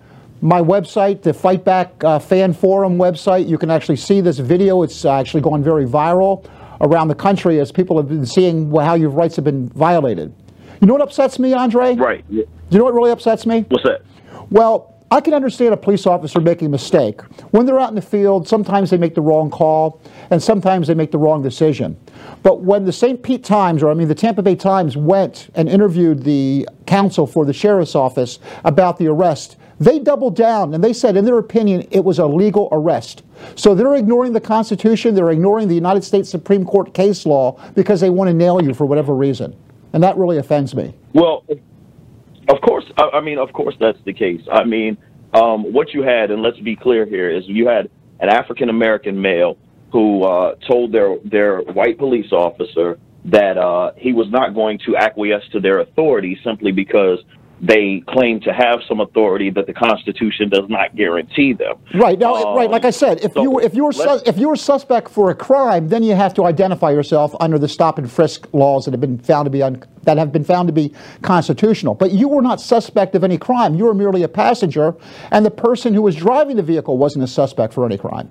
my 0.41 0.61
website, 0.61 1.21
the 1.21 1.33
Fight 1.33 1.63
Back 1.63 2.03
uh, 2.03 2.19
Fan 2.19 2.51
Forum 2.53 2.97
website, 2.97 3.47
you 3.47 3.57
can 3.57 3.71
actually 3.71 3.97
see 3.97 4.19
this 4.19 4.39
video. 4.39 4.83
It's 4.83 5.05
uh, 5.05 5.13
actually 5.13 5.41
gone 5.41 5.63
very 5.63 5.85
viral 5.85 6.45
around 6.81 7.07
the 7.07 7.15
country 7.15 7.59
as 7.61 7.71
people 7.71 7.95
have 7.97 8.09
been 8.09 8.25
seeing 8.25 8.71
how 8.75 8.95
your 8.95 9.09
rights 9.09 9.37
have 9.37 9.45
been 9.45 9.69
violated. 9.69 10.33
You 10.81 10.87
know 10.87 10.93
what 10.93 11.01
upsets 11.01 11.39
me, 11.39 11.53
Andre? 11.53 11.95
Right. 11.95 12.25
Do 12.29 12.35
you 12.35 12.77
know 12.77 12.85
what 12.85 12.93
really 12.93 13.11
upsets 13.11 13.45
me? 13.45 13.65
What's 13.67 13.83
that? 13.83 14.01
Well, 14.49 14.95
I 15.11 15.21
can 15.21 15.33
understand 15.33 15.73
a 15.73 15.77
police 15.77 16.05
officer 16.05 16.39
making 16.39 16.67
a 16.67 16.69
mistake. 16.69 17.21
When 17.51 17.65
they're 17.65 17.79
out 17.79 17.89
in 17.89 17.95
the 17.95 18.01
field, 18.01 18.47
sometimes 18.47 18.91
they 18.91 18.97
make 18.97 19.15
the 19.15 19.21
wrong 19.21 19.49
call, 19.49 19.99
and 20.29 20.41
sometimes 20.41 20.87
they 20.87 20.93
make 20.93 21.11
the 21.11 21.17
wrong 21.17 21.41
decision. 21.41 21.97
But 22.43 22.61
when 22.61 22.85
the 22.85 22.93
St. 22.93 23.21
Pete 23.21 23.43
Times, 23.43 23.81
or 23.81 23.89
I 23.89 23.95
mean 23.95 24.07
the 24.07 24.15
Tampa 24.15 24.43
Bay 24.43 24.55
Times, 24.55 24.95
went 24.95 25.49
and 25.55 25.67
interviewed 25.67 26.23
the 26.23 26.69
counsel 26.85 27.25
for 27.25 27.43
the 27.43 27.53
sheriff's 27.53 27.95
office 27.95 28.39
about 28.63 28.99
the 28.99 29.07
arrest, 29.07 29.57
they 29.79 29.97
doubled 29.97 30.35
down 30.35 30.73
and 30.73 30.83
they 30.83 30.93
said, 30.93 31.17
in 31.17 31.25
their 31.25 31.39
opinion, 31.39 31.87
it 31.89 32.03
was 32.03 32.19
a 32.19 32.25
legal 32.27 32.69
arrest. 32.71 33.23
So 33.55 33.73
they're 33.73 33.95
ignoring 33.95 34.33
the 34.33 34.41
Constitution, 34.41 35.15
they're 35.15 35.31
ignoring 35.31 35.67
the 35.67 35.75
United 35.75 36.03
States 36.03 36.29
Supreme 36.29 36.65
Court 36.65 36.93
case 36.93 37.25
law 37.25 37.59
because 37.73 37.99
they 37.99 38.09
want 38.09 38.27
to 38.27 38.33
nail 38.33 38.61
you 38.61 38.73
for 38.73 38.85
whatever 38.85 39.15
reason 39.15 39.55
and 39.93 40.03
that 40.03 40.17
really 40.17 40.37
offends 40.37 40.75
me. 40.75 40.93
Well, 41.13 41.45
of 42.47 42.61
course, 42.61 42.85
I 42.97 43.21
mean, 43.21 43.37
of 43.37 43.53
course, 43.53 43.75
that's 43.79 43.99
the 44.05 44.13
case. 44.13 44.41
I 44.51 44.63
mean, 44.63 44.97
um, 45.33 45.71
what 45.73 45.93
you 45.93 46.01
had, 46.01 46.31
and 46.31 46.41
let's 46.41 46.59
be 46.59 46.75
clear 46.75 47.05
here, 47.05 47.29
is 47.29 47.43
you 47.47 47.67
had 47.67 47.89
an 48.19 48.29
African 48.29 48.69
American 48.69 49.21
male 49.21 49.57
who 49.91 50.23
uh, 50.23 50.55
told 50.67 50.91
their 50.91 51.17
their 51.25 51.61
white 51.61 51.97
police 51.97 52.31
officer 52.31 52.99
that 53.25 53.57
uh, 53.57 53.91
he 53.97 54.13
was 54.13 54.27
not 54.31 54.53
going 54.53 54.79
to 54.85 54.95
acquiesce 54.95 55.43
to 55.51 55.59
their 55.59 55.79
authority 55.79 56.39
simply 56.43 56.71
because 56.71 57.19
they 57.61 58.01
claim 58.07 58.39
to 58.41 58.53
have 58.53 58.79
some 58.87 59.01
authority 59.01 59.49
that 59.49 59.67
the 59.67 59.73
Constitution 59.73 60.49
does 60.49 60.69
not 60.69 60.95
guarantee 60.95 61.53
them. 61.53 61.75
Right 61.93 62.17
now, 62.17 62.35
um, 62.35 62.57
right. 62.57 62.69
Like 62.69 62.85
I 62.85 62.89
said, 62.89 63.19
if 63.23 63.33
so 63.33 63.41
you 63.41 63.59
if 63.59 63.75
you 63.75 63.85
were 63.85 63.91
su- 63.91 64.21
if 64.25 64.37
you 64.37 64.49
were 64.49 64.55
suspect 64.55 65.09
for 65.09 65.29
a 65.29 65.35
crime, 65.35 65.89
then 65.89 66.01
you 66.01 66.15
have 66.15 66.33
to 66.35 66.45
identify 66.45 66.91
yourself 66.91 67.35
under 67.39 67.59
the 67.59 67.67
stop 67.67 67.97
and 67.97 68.09
frisk 68.09 68.47
laws 68.53 68.85
that 68.85 68.91
have 68.91 69.01
been 69.01 69.17
found 69.17 69.45
to 69.45 69.49
be 69.49 69.61
un- 69.61 69.83
that 70.03 70.17
have 70.17 70.31
been 70.31 70.45
found 70.45 70.67
to 70.67 70.73
be 70.73 70.93
constitutional. 71.21 71.95
But 71.95 72.11
you 72.11 72.29
were 72.29 72.41
not 72.41 72.61
suspect 72.61 73.15
of 73.15 73.23
any 73.23 73.37
crime. 73.37 73.75
You 73.75 73.85
were 73.85 73.93
merely 73.93 74.23
a 74.23 74.29
passenger, 74.29 74.95
and 75.31 75.45
the 75.45 75.51
person 75.51 75.93
who 75.93 76.01
was 76.01 76.15
driving 76.15 76.55
the 76.55 76.63
vehicle 76.63 76.97
wasn't 76.97 77.25
a 77.25 77.27
suspect 77.27 77.73
for 77.73 77.85
any 77.85 77.97
crime. 77.97 78.29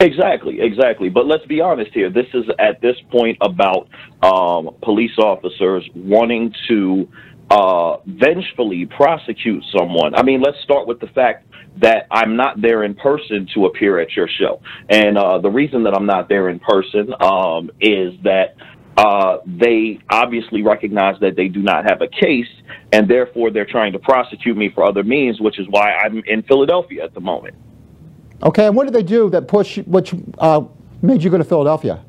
Exactly, 0.00 0.60
exactly. 0.60 1.08
But 1.08 1.26
let's 1.26 1.46
be 1.46 1.60
honest 1.60 1.92
here. 1.92 2.10
This 2.10 2.26
is 2.34 2.44
at 2.58 2.80
this 2.80 2.96
point 3.10 3.38
about 3.40 3.88
um, 4.22 4.74
police 4.82 5.16
officers 5.18 5.88
wanting 5.94 6.54
to 6.68 7.08
uh, 7.50 7.98
vengefully 8.06 8.86
prosecute 8.86 9.64
someone. 9.76 10.14
I 10.14 10.22
mean, 10.22 10.40
let's 10.40 10.58
start 10.62 10.86
with 10.86 11.00
the 11.00 11.06
fact 11.08 11.46
that 11.78 12.06
I'm 12.10 12.36
not 12.36 12.60
there 12.60 12.84
in 12.84 12.94
person 12.94 13.46
to 13.54 13.66
appear 13.66 14.00
at 14.00 14.16
your 14.16 14.28
show. 14.28 14.60
And 14.88 15.18
uh, 15.18 15.38
the 15.38 15.50
reason 15.50 15.84
that 15.84 15.94
I'm 15.94 16.06
not 16.06 16.28
there 16.28 16.48
in 16.48 16.58
person 16.58 17.12
um, 17.20 17.70
is 17.80 18.14
that 18.24 18.56
uh, 18.96 19.38
they 19.44 20.00
obviously 20.08 20.62
recognize 20.62 21.20
that 21.20 21.36
they 21.36 21.48
do 21.48 21.62
not 21.62 21.84
have 21.88 22.00
a 22.00 22.08
case, 22.08 22.48
and 22.92 23.08
therefore 23.08 23.50
they're 23.50 23.66
trying 23.66 23.92
to 23.92 23.98
prosecute 23.98 24.56
me 24.56 24.70
for 24.74 24.84
other 24.84 25.04
means, 25.04 25.38
which 25.38 25.58
is 25.58 25.66
why 25.68 25.92
I'm 25.92 26.22
in 26.26 26.42
Philadelphia 26.44 27.04
at 27.04 27.12
the 27.12 27.20
moment. 27.20 27.54
Okay, 28.42 28.66
and 28.66 28.74
what 28.74 28.84
did 28.84 28.94
they 28.94 29.02
do 29.02 29.28
that 29.30 29.48
push, 29.48 29.78
which 29.86 30.14
uh, 30.38 30.62
made 31.02 31.22
you 31.22 31.30
go 31.30 31.38
to 31.38 31.44
Philadelphia? 31.44 32.04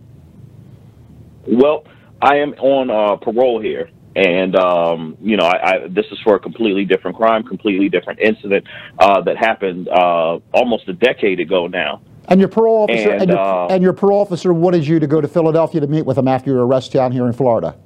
Well, 1.45 1.83
I 2.21 2.37
am 2.37 2.53
on 2.53 2.89
uh, 2.89 3.17
parole 3.17 3.61
here, 3.61 3.89
and 4.17 4.55
um, 4.55 5.15
you 5.21 5.37
know, 5.37 5.45
I, 5.45 5.69
I, 5.69 5.87
this 5.87 6.07
is 6.11 6.17
for 6.23 6.35
a 6.35 6.39
completely 6.39 6.85
different 6.85 7.17
crime, 7.17 7.43
completely 7.43 7.87
different 7.87 8.19
incident 8.19 8.65
uh, 8.97 9.21
that 9.21 9.37
happened 9.37 9.87
uh, 9.89 10.39
almost 10.53 10.87
a 10.87 10.93
decade 10.93 11.39
ago 11.39 11.67
now. 11.67 12.01
And 12.27 12.39
your 12.39 12.49
parole 12.49 12.83
officer 12.83 13.11
and, 13.11 13.21
and, 13.21 13.31
your, 13.31 13.39
uh, 13.39 13.67
and 13.67 13.83
your 13.83 13.93
parole 13.93 14.19
officer 14.19 14.51
wanted 14.53 14.87
you 14.87 14.99
to 14.99 15.05
go 15.05 15.21
to 15.21 15.27
Philadelphia 15.27 15.81
to 15.81 15.87
meet 15.87 16.05
with 16.05 16.17
him 16.17 16.27
after 16.27 16.49
your 16.49 16.65
arrest 16.65 16.91
down 16.91 17.11
here 17.11 17.27
in 17.27 17.33
Florida. 17.33 17.77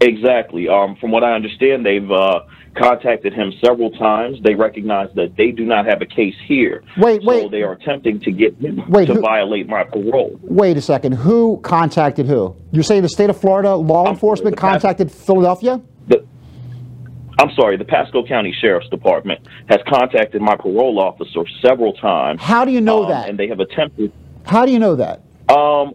Exactly. 0.00 0.68
Um, 0.68 0.96
from 0.96 1.10
what 1.10 1.24
I 1.24 1.32
understand, 1.32 1.84
they've 1.84 2.10
uh, 2.10 2.42
contacted 2.76 3.32
him 3.32 3.52
several 3.64 3.90
times. 3.90 4.38
They 4.42 4.54
recognize 4.54 5.08
that 5.14 5.36
they 5.36 5.50
do 5.50 5.64
not 5.64 5.86
have 5.86 6.00
a 6.02 6.06
case 6.06 6.34
here. 6.46 6.82
Wait, 6.96 7.22
so 7.22 7.28
wait. 7.28 7.50
they 7.50 7.62
are 7.62 7.72
attempting 7.72 8.20
to 8.20 8.32
get 8.32 8.56
him 8.56 8.82
wait, 8.88 9.06
to 9.06 9.14
who, 9.14 9.20
violate 9.20 9.68
my 9.68 9.84
parole. 9.84 10.38
Wait 10.42 10.76
a 10.76 10.82
second. 10.82 11.12
Who 11.12 11.60
contacted 11.62 12.26
who? 12.26 12.56
You're 12.70 12.82
saying 12.82 13.02
the 13.02 13.08
state 13.08 13.30
of 13.30 13.40
Florida 13.40 13.74
law 13.74 14.06
I'm 14.06 14.14
enforcement 14.14 14.58
sorry, 14.58 14.72
contacted 14.72 15.08
past, 15.08 15.26
Philadelphia? 15.26 15.80
The, 16.08 16.26
I'm 17.38 17.50
sorry, 17.54 17.76
the 17.76 17.84
Pasco 17.84 18.26
County 18.26 18.54
Sheriff's 18.60 18.88
Department 18.88 19.46
has 19.68 19.80
contacted 19.88 20.40
my 20.40 20.56
parole 20.56 20.98
officer 20.98 21.44
several 21.60 21.92
times. 21.94 22.40
How 22.40 22.64
do 22.64 22.72
you 22.72 22.80
know 22.80 23.04
um, 23.04 23.10
that? 23.10 23.28
And 23.28 23.38
they 23.38 23.48
have 23.48 23.60
attempted. 23.60 24.12
How 24.46 24.64
do 24.64 24.72
you 24.72 24.78
know 24.78 24.96
that? 24.96 25.22
Um, 25.48 25.94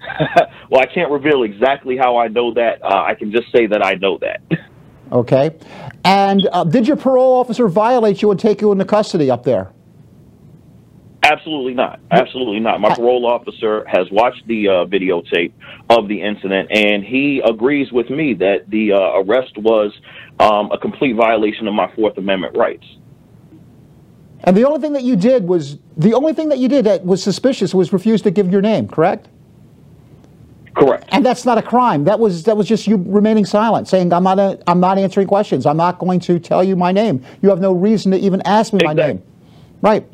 well, 0.70 0.80
I 0.80 0.86
can't 0.86 1.10
reveal 1.10 1.42
exactly 1.42 1.96
how 1.96 2.18
I 2.18 2.28
know 2.28 2.54
that. 2.54 2.82
Uh, 2.82 3.02
I 3.02 3.14
can 3.14 3.32
just 3.32 3.50
say 3.52 3.66
that 3.66 3.84
I 3.84 3.94
know 3.94 4.18
that. 4.18 4.40
Okay. 5.12 5.56
And 6.04 6.48
uh, 6.52 6.64
did 6.64 6.86
your 6.86 6.96
parole 6.96 7.34
officer 7.34 7.68
violate 7.68 8.22
you 8.22 8.30
and 8.30 8.38
take 8.38 8.60
you 8.60 8.72
into 8.72 8.84
custody 8.84 9.30
up 9.30 9.44
there? 9.44 9.70
Absolutely 11.24 11.72
not. 11.72 12.00
Absolutely 12.10 12.60
not. 12.60 12.80
My 12.80 12.94
parole 12.94 13.24
officer 13.24 13.84
has 13.86 14.06
watched 14.10 14.46
the 14.46 14.68
uh, 14.68 14.72
videotape 14.84 15.52
of 15.88 16.06
the 16.06 16.20
incident, 16.20 16.68
and 16.70 17.02
he 17.02 17.40
agrees 17.42 17.90
with 17.90 18.10
me 18.10 18.34
that 18.34 18.68
the 18.68 18.92
uh, 18.92 19.22
arrest 19.22 19.56
was 19.56 19.92
um, 20.38 20.70
a 20.70 20.76
complete 20.76 21.14
violation 21.14 21.66
of 21.66 21.72
my 21.72 21.90
Fourth 21.94 22.18
Amendment 22.18 22.54
rights. 22.56 22.84
And 24.40 24.54
the 24.54 24.66
only 24.66 24.80
thing 24.80 24.92
that 24.92 25.02
you 25.02 25.16
did 25.16 25.48
was 25.48 25.78
the 25.96 26.12
only 26.12 26.34
thing 26.34 26.50
that 26.50 26.58
you 26.58 26.68
did 26.68 26.84
that 26.84 27.06
was 27.06 27.22
suspicious 27.22 27.74
was 27.74 27.94
refuse 27.94 28.20
to 28.22 28.30
give 28.30 28.52
your 28.52 28.60
name, 28.60 28.86
correct? 28.86 29.28
Correct. 30.74 31.04
And 31.08 31.24
that's 31.24 31.44
not 31.44 31.56
a 31.56 31.62
crime. 31.62 32.04
That 32.04 32.18
was 32.18 32.42
that 32.44 32.56
was 32.56 32.66
just 32.66 32.86
you 32.86 32.96
remaining 33.06 33.44
silent, 33.44 33.86
saying 33.86 34.12
I'm 34.12 34.24
not 34.24 34.38
a, 34.38 34.58
I'm 34.66 34.80
not 34.80 34.98
answering 34.98 35.28
questions. 35.28 35.66
I'm 35.66 35.76
not 35.76 35.98
going 35.98 36.20
to 36.20 36.38
tell 36.38 36.64
you 36.64 36.74
my 36.74 36.90
name. 36.90 37.24
You 37.42 37.50
have 37.50 37.60
no 37.60 37.72
reason 37.72 38.10
to 38.12 38.18
even 38.18 38.42
ask 38.42 38.72
me 38.72 38.78
exactly. 38.78 39.02
my 39.02 39.06
name. 39.08 39.22
Right. 39.82 40.06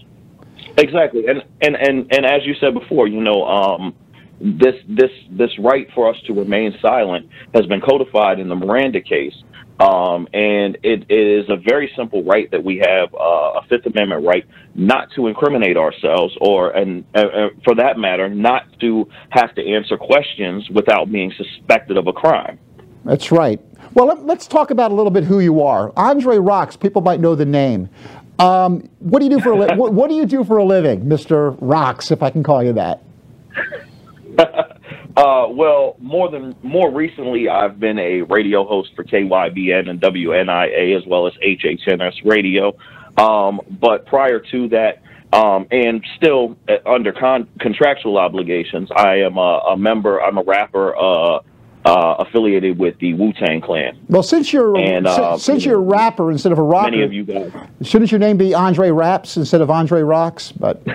Exactly. 0.76 1.26
And 1.26 1.43
and 1.62 1.76
and 1.76 2.12
and 2.12 2.26
as 2.26 2.45
you 2.45 2.55
said 2.61 2.75
before, 2.75 3.09
you 3.09 3.21
know, 3.21 3.45
um, 3.45 3.95
this 4.40 4.75
this 4.88 5.11
this 5.31 5.50
right 5.59 5.88
for 5.95 6.11
us 6.11 6.17
to 6.26 6.35
remain 6.35 6.76
silent 6.81 7.29
has 7.55 7.67
been 7.67 7.81
codified 7.81 8.38
in 8.38 8.49
the 8.49 8.57
Miranda 8.57 9.00
case. 9.00 9.35
Um, 9.81 10.29
and 10.35 10.77
it, 10.83 11.07
it 11.09 11.41
is 11.41 11.49
a 11.49 11.57
very 11.57 11.91
simple 11.97 12.23
right 12.23 12.51
that 12.51 12.63
we 12.63 12.83
have 12.85 13.15
uh, 13.15 13.61
a 13.61 13.63
Fifth 13.69 13.87
Amendment 13.87 14.27
right 14.27 14.45
not 14.75 15.09
to 15.17 15.27
incriminate 15.27 15.79
ourselves, 15.79 16.37
or 16.41 16.71
and 16.71 17.05
uh, 17.15 17.21
uh, 17.21 17.49
for 17.65 17.75
that 17.77 17.97
matter, 17.97 18.29
not 18.29 18.65
to 18.81 19.09
have 19.31 19.55
to 19.55 19.67
answer 19.67 19.97
questions 19.97 20.69
without 20.69 21.11
being 21.11 21.33
suspected 21.35 21.97
of 21.97 22.07
a 22.07 22.13
crime. 22.13 22.59
That's 23.07 23.33
right. 23.33 23.59
Well, 23.95 24.07
let, 24.07 24.39
us 24.39 24.47
talk 24.47 24.71
about 24.71 24.91
a 24.91 24.95
little 24.95 25.11
bit 25.11 25.25
who 25.25 25.41
you 25.41 25.63
are. 25.63 25.93
Andre 25.97 26.37
Rocks. 26.37 26.77
People 26.77 27.01
might 27.01 27.21
know 27.21 27.35
the 27.35 27.47
name. 27.47 27.89
Um, 28.39 28.89
what 28.99 29.21
do 29.21 29.25
you 29.25 29.31
do 29.31 29.41
for 29.41 29.53
a 29.53 29.59
li- 29.59 29.75
what, 29.77 29.95
what 29.95 30.11
do 30.11 30.15
you 30.15 30.27
do 30.27 30.45
for 30.45 30.59
a 30.59 30.65
living, 30.65 31.09
Mister 31.09 31.53
Rocks, 31.53 32.11
if 32.11 32.23
I 32.23 32.29
can 32.29 32.43
call 32.43 32.63
you 32.63 32.75
that? 32.75 33.03
Uh, 35.17 35.47
well, 35.50 35.97
more 35.99 36.31
than 36.31 36.55
more 36.62 36.90
recently, 36.90 37.49
I've 37.49 37.81
been 37.81 37.99
a 37.99 38.23
radio 38.23 38.64
host 38.64 38.90
for 38.95 39.05
KYBN 39.05 39.88
and 39.88 40.00
WNIA 40.00 40.97
as 40.97 41.07
well 41.07 41.26
as 41.26 41.33
HHNS 41.35 42.25
Radio. 42.25 42.76
Um, 43.17 43.61
but 43.81 44.07
prior 44.07 44.38
to 44.38 44.69
that, 44.69 45.02
um, 45.33 45.67
and 45.71 46.05
still 46.17 46.57
uh, 46.69 46.76
under 46.88 47.12
con- 47.12 47.49
contractual 47.59 48.19
obligations, 48.19 48.88
I 48.95 49.17
am 49.17 49.37
a, 49.37 49.62
a, 49.71 49.76
member. 49.76 50.23
I'm 50.23 50.38
a 50.38 50.43
rapper. 50.43 50.97
Uh, 50.97 51.40
uh, 51.83 52.17
affiliated 52.19 52.79
with 52.79 52.99
the 52.99 53.14
Wu 53.14 53.33
Tang 53.33 53.62
Clan. 53.62 53.99
Well, 54.09 54.23
since 54.23 54.52
you're 54.52 54.76
and, 54.76 55.07
uh, 55.07 55.38
since 55.38 55.64
you're 55.64 55.79
a 55.79 55.83
rapper 55.83 56.31
instead 56.31 56.52
of 56.52 56.59
a 56.59 56.62
rocker, 56.62 56.90
many 56.90 57.02
of 57.02 57.11
you 57.11 57.25
guys. 57.25 57.50
Shouldn't 57.81 58.12
your 58.12 58.19
name 58.19 58.37
be 58.37 58.52
Andre 58.52 58.90
Raps 58.90 59.38
instead 59.38 59.62
of 59.62 59.71
Andre 59.71 60.02
Rocks? 60.02 60.52
But 60.52 60.87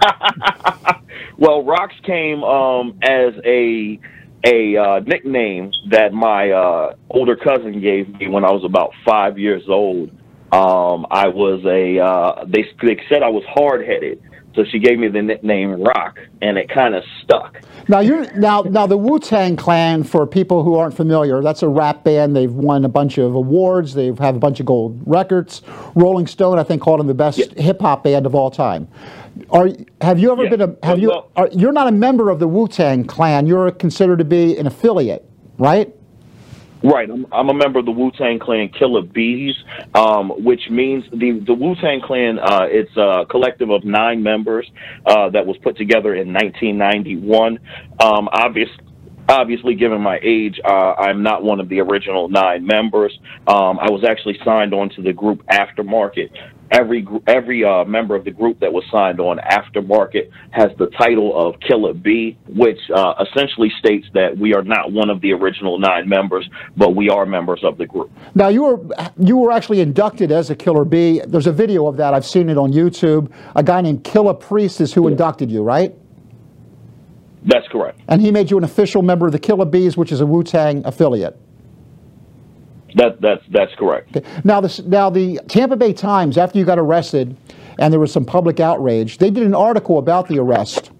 well, 1.38 1.64
Rocks 1.64 1.94
came 2.04 2.42
um, 2.42 2.98
as 3.02 3.34
a 3.44 4.00
a 4.44 4.76
uh, 4.76 5.00
nickname 5.00 5.72
that 5.90 6.12
my 6.12 6.50
uh, 6.50 6.94
older 7.10 7.36
cousin 7.36 7.80
gave 7.80 8.08
me 8.20 8.28
when 8.28 8.44
I 8.44 8.52
was 8.52 8.64
about 8.64 8.92
five 9.04 9.38
years 9.38 9.64
old. 9.68 10.10
Um, 10.52 11.06
I 11.10 11.28
was 11.28 11.64
a 11.64 11.98
uh, 11.98 12.44
they 12.46 12.64
they 12.82 13.02
said 13.08 13.22
I 13.22 13.28
was 13.28 13.42
hard 13.48 13.84
headed, 13.84 14.22
so 14.54 14.62
she 14.70 14.78
gave 14.78 14.98
me 14.98 15.08
the 15.08 15.20
nickname 15.20 15.82
Rock, 15.82 16.18
and 16.40 16.56
it 16.56 16.68
kind 16.68 16.94
of 16.94 17.02
stuck. 17.22 17.60
Now 17.88 18.00
you're 18.00 18.32
now 18.34 18.62
now 18.62 18.86
the 18.86 18.96
Wu 18.96 19.18
Tang 19.18 19.56
Clan. 19.56 20.04
For 20.04 20.26
people 20.26 20.62
who 20.62 20.76
aren't 20.76 20.94
familiar, 20.96 21.42
that's 21.42 21.64
a 21.64 21.68
rap 21.68 22.04
band. 22.04 22.36
They've 22.36 22.52
won 22.52 22.84
a 22.84 22.88
bunch 22.88 23.18
of 23.18 23.34
awards. 23.34 23.94
They 23.94 24.06
have 24.06 24.36
a 24.36 24.38
bunch 24.38 24.60
of 24.60 24.66
gold 24.66 25.02
records. 25.04 25.62
Rolling 25.96 26.28
Stone, 26.28 26.58
I 26.60 26.62
think, 26.62 26.80
called 26.80 27.00
them 27.00 27.08
the 27.08 27.14
best 27.14 27.38
yeah. 27.38 27.62
hip 27.62 27.80
hop 27.80 28.04
band 28.04 28.24
of 28.24 28.34
all 28.34 28.50
time. 28.50 28.88
Are 29.50 29.68
have 30.00 30.18
you 30.18 30.32
ever 30.32 30.48
been 30.48 30.62
a 30.62 30.76
have 30.82 30.98
you? 30.98 31.12
Are, 31.36 31.48
you're 31.52 31.72
not 31.72 31.88
a 31.88 31.92
member 31.92 32.30
of 32.30 32.38
the 32.38 32.48
Wu 32.48 32.68
Tang 32.68 33.04
Clan. 33.04 33.46
You're 33.46 33.70
considered 33.70 34.18
to 34.18 34.24
be 34.24 34.56
an 34.56 34.66
affiliate, 34.66 35.28
right? 35.58 35.92
Right, 36.82 37.08
I'm, 37.10 37.26
I'm, 37.32 37.48
a 37.48 37.54
member 37.54 37.78
of 37.78 37.86
the 37.86 37.90
Wu 37.90 38.10
Tang 38.12 38.38
Clan 38.38 38.68
Killer 38.68 39.02
Bees, 39.02 39.54
um, 39.94 40.30
which 40.44 40.70
means 40.70 41.04
the 41.10 41.42
the 41.44 41.54
Wu 41.54 41.74
Tang 41.74 42.00
Clan. 42.00 42.38
Uh, 42.38 42.66
it's 42.70 42.94
a 42.96 43.26
collective 43.28 43.70
of 43.70 43.84
nine 43.84 44.22
members 44.22 44.70
uh, 45.04 45.30
that 45.30 45.46
was 45.46 45.56
put 45.58 45.76
together 45.76 46.14
in 46.14 46.32
1991. 46.32 47.58
Um, 48.00 48.28
obviously, 48.30 48.84
obviously, 49.28 49.74
given 49.74 50.00
my 50.00 50.18
age, 50.22 50.60
uh, 50.64 50.94
I'm 50.94 51.22
not 51.22 51.42
one 51.42 51.60
of 51.60 51.68
the 51.68 51.80
original 51.80 52.28
nine 52.28 52.66
members. 52.66 53.18
Um, 53.46 53.78
I 53.80 53.90
was 53.90 54.04
actually 54.04 54.38
signed 54.44 54.74
on 54.74 54.90
to 54.90 55.02
the 55.02 55.12
group 55.12 55.44
Aftermarket 55.46 56.30
every 56.70 57.06
every 57.26 57.64
uh, 57.64 57.84
member 57.84 58.14
of 58.14 58.24
the 58.24 58.30
group 58.30 58.60
that 58.60 58.72
was 58.72 58.84
signed 58.90 59.20
on 59.20 59.38
aftermarket 59.38 60.30
has 60.50 60.70
the 60.78 60.86
title 60.98 61.36
of 61.36 61.60
Killer 61.60 61.94
B, 61.94 62.36
which 62.48 62.78
uh, 62.94 63.24
essentially 63.26 63.70
states 63.78 64.06
that 64.14 64.36
we 64.38 64.54
are 64.54 64.62
not 64.62 64.92
one 64.92 65.10
of 65.10 65.20
the 65.20 65.32
original 65.32 65.78
nine 65.78 66.08
members, 66.08 66.48
but 66.76 66.94
we 66.94 67.08
are 67.08 67.26
members 67.26 67.60
of 67.62 67.78
the 67.78 67.86
group. 67.86 68.10
Now 68.34 68.48
you 68.48 68.62
were 68.62 68.80
you 69.18 69.36
were 69.36 69.52
actually 69.52 69.80
inducted 69.80 70.32
as 70.32 70.50
a 70.50 70.56
Killer 70.56 70.84
B. 70.84 71.20
There's 71.26 71.46
a 71.46 71.52
video 71.52 71.86
of 71.86 71.96
that. 71.96 72.14
I've 72.14 72.26
seen 72.26 72.48
it 72.48 72.58
on 72.58 72.72
YouTube. 72.72 73.32
A 73.54 73.62
guy 73.62 73.80
named 73.80 74.04
Killah 74.04 74.38
Priest 74.38 74.80
is 74.80 74.92
who 74.92 75.04
yeah. 75.04 75.12
inducted 75.12 75.50
you, 75.50 75.62
right? 75.62 75.94
That's 77.44 77.68
correct. 77.68 78.00
And 78.08 78.20
he 78.20 78.32
made 78.32 78.50
you 78.50 78.58
an 78.58 78.64
official 78.64 79.02
member 79.02 79.26
of 79.26 79.32
the 79.32 79.38
Killer 79.38 79.64
Bees, 79.64 79.96
which 79.96 80.10
is 80.10 80.20
a 80.20 80.26
Wu 80.26 80.42
Tang 80.42 80.84
affiliate. 80.84 81.38
That, 82.96 83.20
that's, 83.20 83.44
that's 83.50 83.74
correct. 83.76 84.16
Okay. 84.16 84.26
Now, 84.44 84.60
this, 84.60 84.80
now, 84.80 85.08
the 85.10 85.38
Tampa 85.48 85.76
Bay 85.76 85.92
Times, 85.92 86.36
after 86.36 86.58
you 86.58 86.64
got 86.64 86.78
arrested 86.78 87.36
and 87.78 87.92
there 87.92 88.00
was 88.00 88.10
some 88.12 88.24
public 88.24 88.58
outrage, 88.58 89.18
they 89.18 89.30
did 89.30 89.44
an 89.44 89.54
article 89.54 89.98
about 89.98 90.28
the 90.28 90.38
arrest. 90.38 90.90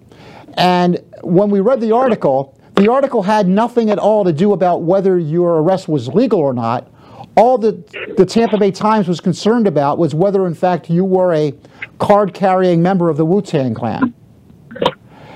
And 0.53 0.99
when 1.21 1.49
we 1.49 1.59
read 1.59 1.81
the 1.81 1.91
article, 1.91 2.57
the 2.75 2.91
article 2.91 3.23
had 3.23 3.47
nothing 3.47 3.89
at 3.89 3.97
all 3.99 4.23
to 4.23 4.31
do 4.31 4.53
about 4.53 4.83
whether 4.83 5.17
your 5.19 5.57
arrest 5.61 5.87
was 5.87 6.07
legal 6.07 6.39
or 6.39 6.53
not. 6.53 6.87
all 7.35 7.57
the, 7.57 7.71
the 8.17 8.25
Tampa 8.25 8.57
Bay 8.57 8.71
Times 8.71 9.07
was 9.07 9.19
concerned 9.21 9.67
about 9.67 9.97
was 9.99 10.13
whether, 10.15 10.45
in 10.47 10.55
fact, 10.55 10.89
you 10.89 11.05
were 11.05 11.33
a 11.33 11.53
card 11.99 12.33
carrying 12.33 12.81
member 12.81 13.09
of 13.09 13.17
the 13.17 13.25
Wu 13.25 13.41
Tang 13.41 13.73
Clan. 13.75 14.13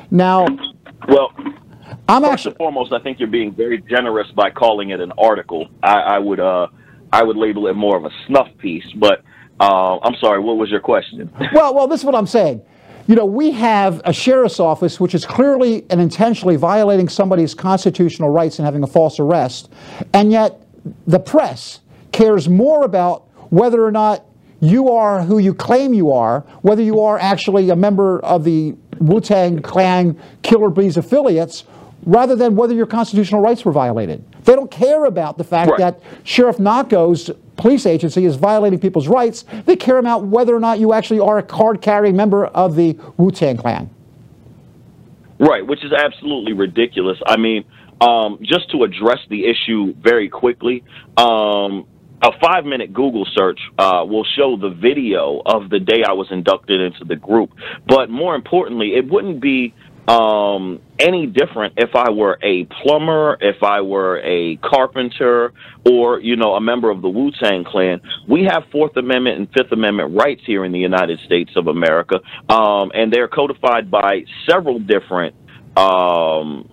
Now, 0.09 0.45
Well, 1.07 1.31
I'm 2.11 2.23
first 2.23 2.33
actually. 2.33 2.51
and 2.51 2.57
foremost, 2.57 2.91
I 2.91 2.99
think 2.99 3.19
you're 3.19 3.29
being 3.29 3.53
very 3.53 3.81
generous 3.89 4.27
by 4.35 4.49
calling 4.49 4.89
it 4.89 4.99
an 4.99 5.13
article. 5.17 5.67
I, 5.81 5.93
I 5.93 6.19
would 6.19 6.39
uh, 6.39 6.67
I 7.11 7.23
would 7.23 7.37
label 7.37 7.67
it 7.67 7.73
more 7.73 7.95
of 7.95 8.03
a 8.03 8.09
snuff 8.27 8.47
piece. 8.57 8.85
But 8.97 9.23
uh, 9.59 9.97
I'm 9.99 10.15
sorry, 10.19 10.39
what 10.41 10.57
was 10.57 10.69
your 10.69 10.81
question? 10.81 11.31
Well, 11.53 11.73
well, 11.73 11.87
this 11.87 12.01
is 12.01 12.05
what 12.05 12.15
I'm 12.15 12.27
saying. 12.27 12.61
You 13.07 13.15
know, 13.15 13.25
we 13.25 13.51
have 13.51 14.01
a 14.05 14.13
sheriff's 14.13 14.59
office 14.59 14.99
which 14.99 15.15
is 15.15 15.25
clearly 15.25 15.85
and 15.89 15.99
intentionally 15.99 16.55
violating 16.55 17.09
somebody's 17.09 17.53
constitutional 17.53 18.29
rights 18.29 18.59
and 18.59 18.65
having 18.65 18.83
a 18.83 18.87
false 18.87 19.19
arrest, 19.19 19.71
and 20.13 20.31
yet 20.31 20.61
the 21.07 21.19
press 21.19 21.79
cares 22.11 22.49
more 22.49 22.83
about 22.83 23.27
whether 23.51 23.83
or 23.85 23.91
not 23.91 24.25
you 24.59 24.89
are 24.91 25.23
who 25.23 25.39
you 25.39 25.53
claim 25.53 25.93
you 25.93 26.11
are, 26.11 26.41
whether 26.61 26.83
you 26.83 27.01
are 27.01 27.17
actually 27.17 27.69
a 27.69 27.75
member 27.75 28.19
of 28.19 28.43
the 28.43 28.75
Wu 28.99 29.19
Tang 29.19 29.61
Clan 29.61 30.21
Killer 30.43 30.69
Bees 30.69 30.97
affiliates, 30.97 31.63
rather 32.05 32.35
than 32.35 32.55
whether 32.55 32.73
your 32.73 32.85
constitutional 32.85 33.41
rights 33.41 33.63
were 33.63 33.71
violated. 33.71 34.23
They 34.45 34.55
don't 34.55 34.71
care 34.71 35.05
about 35.05 35.37
the 35.37 35.43
fact 35.43 35.71
Right. 35.71 35.77
that 35.79 35.99
Sheriff 36.23 36.59
Nocco's 36.59 37.29
police 37.57 37.85
agency 37.85 38.25
is 38.25 38.35
violating 38.35 38.79
people's 38.79 39.07
rights. 39.07 39.45
They 39.65 39.75
care 39.75 39.97
about 39.97 40.23
whether 40.25 40.55
or 40.55 40.59
not 40.59 40.79
you 40.79 40.93
actually 40.93 41.19
are 41.19 41.37
a 41.37 41.43
card 41.43 41.81
carrying 41.81 42.15
member 42.15 42.45
of 42.47 42.75
the 42.75 42.97
Wu 43.17 43.29
Tang 43.31 43.57
Clan. 43.57 43.89
Right, 45.39 45.65
which 45.65 45.83
is 45.83 45.91
absolutely 45.91 46.53
ridiculous. 46.53 47.17
I 47.25 47.37
mean, 47.37 47.65
um, 47.99 48.39
just 48.41 48.69
to 48.71 48.83
address 48.83 49.19
the 49.29 49.45
issue 49.45 49.93
very 49.93 50.29
quickly, 50.29 50.83
um, 51.17 51.85
a 52.23 52.31
five 52.39 52.65
minute 52.65 52.93
Google 52.93 53.27
search 53.35 53.59
uh, 53.79 54.05
will 54.07 54.23
show 54.23 54.55
the 54.55 54.69
video 54.69 55.41
of 55.45 55.69
the 55.69 55.79
day 55.79 56.03
I 56.07 56.13
was 56.13 56.27
inducted 56.31 56.79
into 56.79 57.05
the 57.05 57.15
group. 57.15 57.51
But 57.87 58.09
more 58.09 58.35
importantly, 58.35 58.95
it 58.95 59.09
wouldn't 59.09 59.39
be 59.39 59.73
um, 60.07 60.81
any 60.99 61.27
different 61.27 61.75
if 61.77 61.95
I 61.95 62.09
were 62.09 62.37
a 62.41 62.65
plumber, 62.65 63.37
if 63.39 63.63
I 63.63 63.81
were 63.81 64.19
a 64.21 64.57
carpenter, 64.57 65.53
or 65.85 66.19
you 66.19 66.35
know 66.35 66.55
a 66.55 66.61
member 66.61 66.89
of 66.89 67.01
the 67.01 67.09
Wu 67.09 67.31
Tang 67.31 67.63
Clan. 67.63 68.01
We 68.27 68.43
have 68.45 68.63
Fourth 68.71 68.97
Amendment 68.97 69.39
and 69.39 69.47
Fifth 69.55 69.71
Amendment 69.71 70.15
rights 70.15 70.41
here 70.45 70.65
in 70.65 70.71
the 70.71 70.79
United 70.79 71.19
States 71.21 71.51
of 71.55 71.67
America, 71.67 72.19
um, 72.49 72.91
and 72.93 73.11
they're 73.11 73.27
codified 73.27 73.91
by 73.91 74.25
several 74.49 74.79
different. 74.79 75.35
Um, 75.77 76.67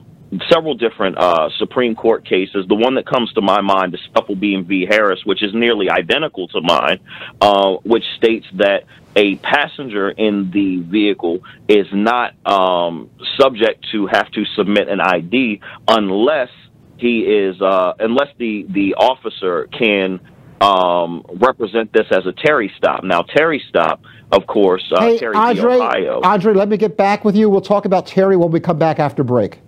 several 0.50 0.74
different 0.74 1.16
uh, 1.18 1.48
Supreme 1.58 1.94
Court 1.94 2.24
cases. 2.24 2.66
The 2.68 2.74
one 2.74 2.94
that 2.96 3.06
comes 3.06 3.32
to 3.32 3.40
my 3.40 3.60
mind 3.60 3.94
is 3.94 4.00
Stufflebeam 4.12 4.66
v. 4.66 4.86
Harris, 4.88 5.20
which 5.24 5.42
is 5.42 5.54
nearly 5.54 5.90
identical 5.90 6.48
to 6.48 6.60
mine, 6.60 7.00
uh, 7.40 7.76
which 7.84 8.04
states 8.16 8.46
that 8.54 8.84
a 9.16 9.36
passenger 9.36 10.10
in 10.10 10.50
the 10.50 10.80
vehicle 10.82 11.40
is 11.66 11.86
not 11.92 12.34
um, 12.46 13.10
subject 13.40 13.86
to 13.92 14.06
have 14.06 14.30
to 14.32 14.44
submit 14.54 14.88
an 14.88 15.00
ID 15.00 15.60
unless 15.88 16.50
he 16.98 17.20
is 17.20 17.60
uh, 17.62 17.94
unless 17.98 18.28
the 18.38 18.66
the 18.68 18.94
officer 18.94 19.68
can 19.72 20.20
um, 20.60 21.24
represent 21.40 21.92
this 21.92 22.06
as 22.10 22.26
a 22.26 22.32
Terry 22.32 22.72
stop. 22.76 23.04
Now, 23.04 23.22
Terry 23.22 23.62
stop, 23.68 24.02
of 24.32 24.46
course, 24.46 24.84
uh, 24.94 25.00
hey, 25.00 25.18
Terry 25.18 25.34
v. 25.34 25.38
Andre, 25.38 25.74
Ohio. 25.76 26.20
Andre, 26.22 26.52
let 26.54 26.68
me 26.68 26.76
get 26.76 26.96
back 26.96 27.24
with 27.24 27.36
you. 27.36 27.48
We'll 27.48 27.60
talk 27.60 27.84
about 27.84 28.06
Terry 28.06 28.36
when 28.36 28.50
we 28.50 28.60
come 28.60 28.78
back 28.78 28.98
after 28.98 29.22
break. 29.22 29.60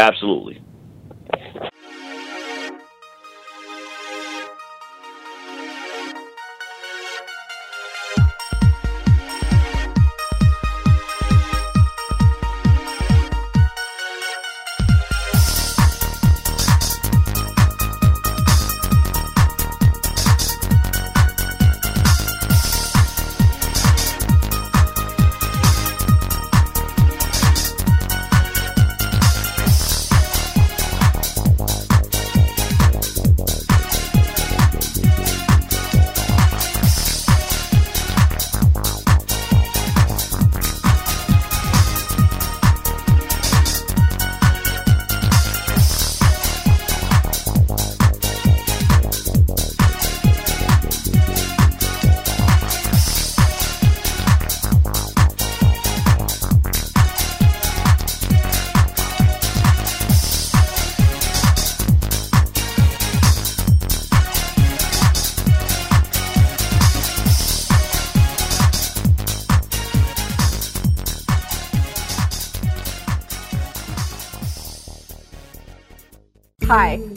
Absolutely. 0.00 0.62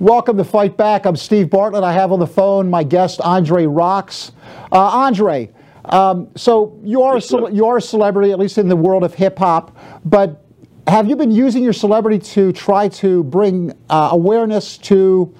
Welcome 0.00 0.36
to 0.38 0.44
Fight 0.44 0.76
Back. 0.76 1.06
I'm 1.06 1.14
Steve 1.14 1.50
Bartlett. 1.50 1.84
I 1.84 1.92
have 1.92 2.10
on 2.10 2.18
the 2.18 2.26
phone 2.26 2.68
my 2.68 2.82
guest 2.82 3.20
Andre 3.20 3.64
Rocks. 3.64 4.32
Uh, 4.72 4.78
Andre, 4.78 5.52
um, 5.84 6.28
so 6.34 6.76
you 6.82 7.02
are 7.02 7.16
a 7.16 7.52
you 7.52 7.64
are 7.66 7.76
a 7.76 7.80
celebrity, 7.80 8.32
at 8.32 8.40
least 8.40 8.58
in 8.58 8.66
the 8.66 8.74
world 8.74 9.04
of 9.04 9.14
hip 9.14 9.38
hop. 9.38 9.76
But 10.04 10.44
have 10.88 11.08
you 11.08 11.14
been 11.14 11.30
using 11.30 11.62
your 11.62 11.72
celebrity 11.72 12.18
to 12.32 12.52
try 12.52 12.88
to 12.88 13.22
bring 13.22 13.72
uh, 13.88 14.08
awareness 14.10 14.78
to 14.78 15.32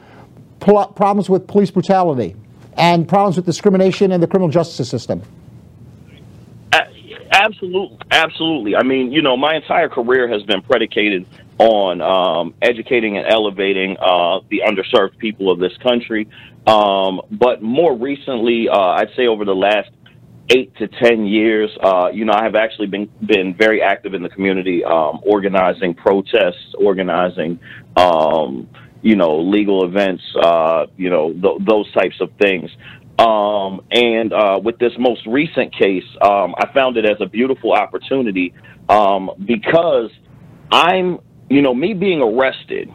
problems 0.61 1.29
with 1.29 1.49
police 1.49 1.73
brutality 1.73 2.37
and 2.77 3.09
problems 3.09 3.35
with 3.35 3.47
discrimination 3.47 4.13
in 4.13 4.21
the 4.21 4.27
criminal 4.29 4.49
justice 4.49 4.89
system? 4.89 5.21
Absolutely, 7.35 7.99
absolutely. 8.13 8.77
I 8.77 8.85
mean, 8.85 9.11
you 9.11 9.21
know, 9.21 9.37
my 9.37 9.57
entire 9.57 9.89
career 9.89 10.29
has 10.29 10.45
been 10.45 10.63
predicated 10.63 11.27
on 11.59 12.01
um, 12.01 12.55
educating 12.63 13.17
and 13.19 13.27
elevating 13.27 13.97
uh, 14.01 14.39
the 14.51 14.63
underserved 14.65 15.19
people 15.19 15.51
of 15.51 15.59
this 15.59 15.77
country. 15.79 16.29
Um, 16.65 17.21
but 17.33 17.61
more 17.61 17.97
recently, 17.97 18.69
uh, 18.69 18.79
I'd 18.79 19.09
say 19.17 19.27
over 19.27 19.45
the 19.45 19.55
last 19.55 19.91
eight 20.51 20.77
to 20.77 20.87
ten 20.87 21.27
years, 21.27 21.77
uh, 21.83 22.11
you 22.13 22.25
know, 22.25 22.35
I 22.35 22.45
have 22.45 22.55
actually 22.55 22.87
been 22.87 23.11
been 23.27 23.55
very 23.57 23.83
active 23.83 24.15
in 24.15 24.23
the 24.23 24.29
community, 24.29 24.85
um, 24.85 25.21
organizing 25.27 25.95
protests, 25.95 26.75
organizing, 26.79 27.59
um, 27.97 28.69
you 29.03 29.17
know, 29.17 29.41
legal 29.41 29.85
events, 29.85 30.23
uh, 30.41 30.87
you 30.97 31.11
know, 31.11 31.33
th- 31.33 31.67
those 31.67 31.91
types 31.95 32.21
of 32.21 32.31
things. 32.39 32.71
Um, 33.19 33.83
and 33.93 34.33
uh, 34.33 34.61
with 34.63 34.79
this 34.79 34.93
most 34.99 35.25
recent 35.27 35.73
case, 35.77 36.05
um, 36.21 36.55
I 36.59 36.73
found 36.75 36.97
it 36.97 37.05
as 37.05 37.19
a 37.21 37.27
beautiful 37.27 37.73
opportunity 37.73 38.55
um, 38.89 39.31
because 39.47 40.11
I'm, 40.71 41.21
you 41.49 41.63
know, 41.63 41.75
me 41.75 41.95
being 41.95 42.21
arrested 42.21 42.91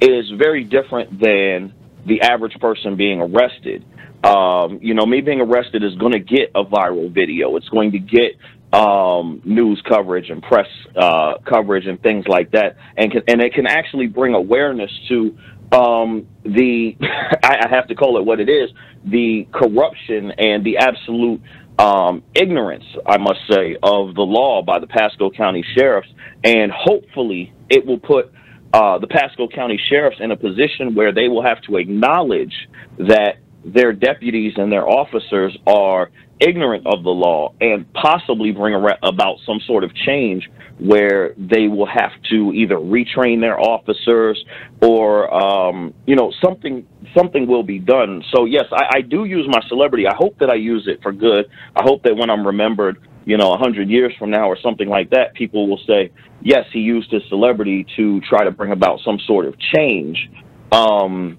is 0.00 0.30
very 0.38 0.64
different 0.64 1.20
than 1.20 1.74
the 2.06 2.20
average 2.20 2.54
person 2.60 2.96
being 2.96 3.20
arrested. 3.20 3.84
Um, 4.22 4.78
you 4.80 4.94
know, 4.94 5.04
me 5.04 5.20
being 5.20 5.40
arrested 5.40 5.82
is 5.82 5.94
going 5.96 6.12
to 6.12 6.20
get 6.20 6.50
a 6.54 6.64
viral 6.64 7.12
video. 7.12 7.56
It's 7.56 7.68
going 7.68 7.92
to 7.92 7.98
get 7.98 8.32
um, 8.72 9.42
news 9.44 9.82
coverage 9.88 10.30
and 10.30 10.42
press 10.42 10.66
uh, 10.96 11.34
coverage 11.46 11.86
and 11.86 12.00
things 12.02 12.26
like 12.26 12.52
that, 12.52 12.76
and 12.96 13.12
can, 13.12 13.22
and 13.28 13.40
it 13.40 13.52
can 13.54 13.66
actually 13.66 14.06
bring 14.06 14.34
awareness 14.34 14.90
to 15.08 15.36
um, 15.72 16.26
the 16.44 16.96
I 17.42 17.68
have 17.70 17.88
to 17.88 17.94
call 17.94 18.18
it 18.18 18.24
what 18.24 18.40
it 18.40 18.48
is 18.48 18.70
the 19.04 19.46
corruption 19.52 20.32
and 20.32 20.64
the 20.64 20.78
absolute 20.78 21.40
um, 21.78 22.22
ignorance, 22.34 22.84
I 23.06 23.18
must 23.18 23.40
say, 23.50 23.76
of 23.82 24.14
the 24.14 24.22
law 24.22 24.62
by 24.62 24.78
the 24.78 24.86
Pasco 24.86 25.30
County 25.30 25.64
sheriffs, 25.76 26.08
and 26.44 26.70
hopefully 26.72 27.52
it 27.68 27.84
will 27.84 27.98
put 27.98 28.32
uh, 28.72 28.98
the 28.98 29.06
Pasco 29.06 29.48
County 29.48 29.80
sheriffs 29.88 30.16
in 30.20 30.30
a 30.30 30.36
position 30.36 30.94
where 30.94 31.12
they 31.12 31.28
will 31.28 31.42
have 31.42 31.60
to 31.62 31.76
acknowledge 31.76 32.54
that 32.98 33.38
their 33.64 33.92
deputies 33.92 34.54
and 34.56 34.70
their 34.70 34.88
officers 34.88 35.56
are 35.66 36.10
ignorant 36.40 36.86
of 36.86 37.02
the 37.02 37.10
law 37.10 37.54
and 37.60 37.90
possibly 37.94 38.52
bring 38.52 38.74
about 39.02 39.36
some 39.46 39.60
sort 39.66 39.84
of 39.84 39.94
change 39.94 40.48
where 40.78 41.34
they 41.38 41.68
will 41.68 41.86
have 41.86 42.10
to 42.28 42.52
either 42.52 42.76
retrain 42.76 43.40
their 43.40 43.58
officers 43.58 44.44
or 44.82 45.32
um, 45.32 45.94
you 46.06 46.16
know 46.16 46.32
something 46.44 46.86
something 47.16 47.46
will 47.46 47.62
be 47.62 47.78
done. 47.78 48.22
So 48.34 48.44
yes, 48.44 48.64
I, 48.72 48.96
I 48.96 49.00
do 49.00 49.24
use 49.24 49.46
my 49.48 49.60
celebrity. 49.68 50.06
I 50.06 50.14
hope 50.14 50.38
that 50.40 50.50
I 50.50 50.54
use 50.54 50.86
it 50.86 51.00
for 51.02 51.12
good. 51.12 51.46
I 51.76 51.82
hope 51.84 52.02
that 52.02 52.16
when 52.16 52.28
I'm 52.28 52.46
remembered, 52.46 52.98
you 53.24 53.36
know, 53.36 53.52
a 53.52 53.58
hundred 53.58 53.88
years 53.88 54.12
from 54.18 54.30
now 54.30 54.48
or 54.48 54.58
something 54.60 54.88
like 54.88 55.10
that, 55.10 55.34
people 55.34 55.68
will 55.68 55.80
say, 55.86 56.10
yes, 56.42 56.66
he 56.72 56.80
used 56.80 57.10
his 57.10 57.22
celebrity 57.28 57.86
to 57.96 58.20
try 58.22 58.44
to 58.44 58.50
bring 58.50 58.72
about 58.72 59.00
some 59.04 59.18
sort 59.26 59.46
of 59.46 59.54
change. 59.58 60.28
Um, 60.72 61.38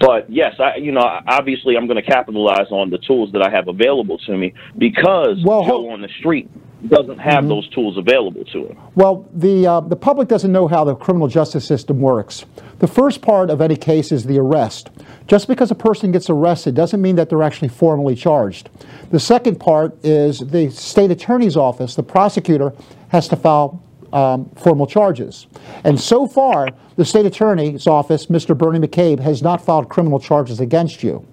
but 0.00 0.30
yes, 0.30 0.54
I 0.58 0.76
you 0.76 0.92
know 0.92 1.02
obviously 1.26 1.76
I'm 1.76 1.86
going 1.86 2.02
to 2.02 2.10
capitalize 2.10 2.70
on 2.70 2.90
the 2.90 2.98
tools 2.98 3.30
that 3.32 3.42
I 3.42 3.50
have 3.50 3.68
available 3.68 4.18
to 4.26 4.36
me 4.36 4.54
because 4.76 5.38
well, 5.44 5.64
Joe 5.64 5.90
on 5.90 6.00
the 6.00 6.08
street 6.18 6.50
doesn't 6.88 7.18
have 7.18 7.40
mm-hmm. 7.40 7.48
those 7.48 7.68
tools 7.68 7.98
available 7.98 8.42
to 8.46 8.68
him. 8.68 8.78
Well, 8.94 9.28
the 9.34 9.66
uh, 9.66 9.80
the 9.80 9.96
public 9.96 10.28
doesn't 10.28 10.50
know 10.50 10.66
how 10.66 10.84
the 10.84 10.96
criminal 10.96 11.28
justice 11.28 11.66
system 11.66 12.00
works. 12.00 12.46
The 12.78 12.86
first 12.86 13.20
part 13.20 13.50
of 13.50 13.60
any 13.60 13.76
case 13.76 14.10
is 14.10 14.24
the 14.24 14.38
arrest. 14.38 14.88
Just 15.26 15.46
because 15.46 15.70
a 15.70 15.74
person 15.74 16.12
gets 16.12 16.30
arrested 16.30 16.74
doesn't 16.74 17.02
mean 17.02 17.16
that 17.16 17.28
they're 17.28 17.42
actually 17.42 17.68
formally 17.68 18.14
charged. 18.14 18.70
The 19.10 19.20
second 19.20 19.60
part 19.60 20.02
is 20.02 20.38
the 20.38 20.70
state 20.70 21.10
attorney's 21.10 21.56
office, 21.56 21.94
the 21.94 22.02
prosecutor, 22.02 22.72
has 23.08 23.28
to 23.28 23.36
file 23.36 23.82
um, 24.12 24.50
formal 24.56 24.86
charges. 24.86 25.46
And 25.84 26.00
so 26.00 26.26
far, 26.26 26.68
the 26.96 27.04
state 27.04 27.26
attorney's 27.26 27.86
office, 27.86 28.26
Mr. 28.26 28.56
Bernie 28.56 28.78
McCabe, 28.78 29.20
has 29.20 29.42
not 29.42 29.64
filed 29.64 29.88
criminal 29.88 30.18
charges 30.18 30.60
against 30.60 31.02
you. 31.02 31.26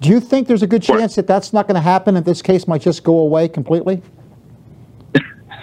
Do 0.00 0.10
you 0.10 0.20
think 0.20 0.48
there's 0.48 0.62
a 0.62 0.66
good 0.66 0.82
chance 0.82 1.14
that 1.14 1.26
that's 1.26 1.52
not 1.52 1.66
going 1.66 1.76
to 1.76 1.80
happen 1.80 2.16
and 2.16 2.24
this 2.24 2.42
case 2.42 2.68
might 2.68 2.82
just 2.82 3.04
go 3.04 3.18
away 3.18 3.48
completely? 3.48 4.02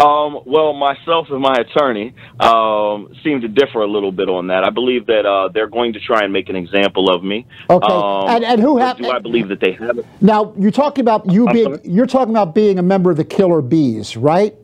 um, 0.00 0.40
well, 0.46 0.72
myself 0.72 1.28
and 1.30 1.40
my 1.40 1.54
attorney 1.54 2.14
um, 2.40 3.14
seem 3.22 3.40
to 3.42 3.48
differ 3.48 3.82
a 3.82 3.86
little 3.86 4.10
bit 4.10 4.28
on 4.28 4.48
that. 4.48 4.64
I 4.64 4.70
believe 4.70 5.06
that 5.06 5.26
uh, 5.26 5.48
they're 5.48 5.68
going 5.68 5.92
to 5.92 6.00
try 6.00 6.24
and 6.24 6.32
make 6.32 6.48
an 6.48 6.56
example 6.56 7.08
of 7.08 7.22
me. 7.22 7.46
Okay, 7.70 7.86
um, 7.86 8.28
and, 8.28 8.44
and 8.44 8.60
who 8.60 8.78
have? 8.78 8.98
Do 8.98 9.10
I 9.10 9.20
believe 9.20 9.48
that 9.48 9.60
they 9.60 9.72
have 9.72 9.98
it? 9.98 10.06
Now 10.20 10.54
you're 10.58 10.72
talking 10.72 11.02
about 11.02 11.30
you 11.30 11.46
I'm 11.46 11.52
being. 11.52 11.76
Sorry? 11.76 11.88
You're 11.88 12.06
talking 12.06 12.32
about 12.34 12.54
being 12.54 12.78
a 12.78 12.82
member 12.82 13.10
of 13.10 13.16
the 13.16 13.24
Killer 13.24 13.62
Bees, 13.62 14.16
right? 14.16 14.56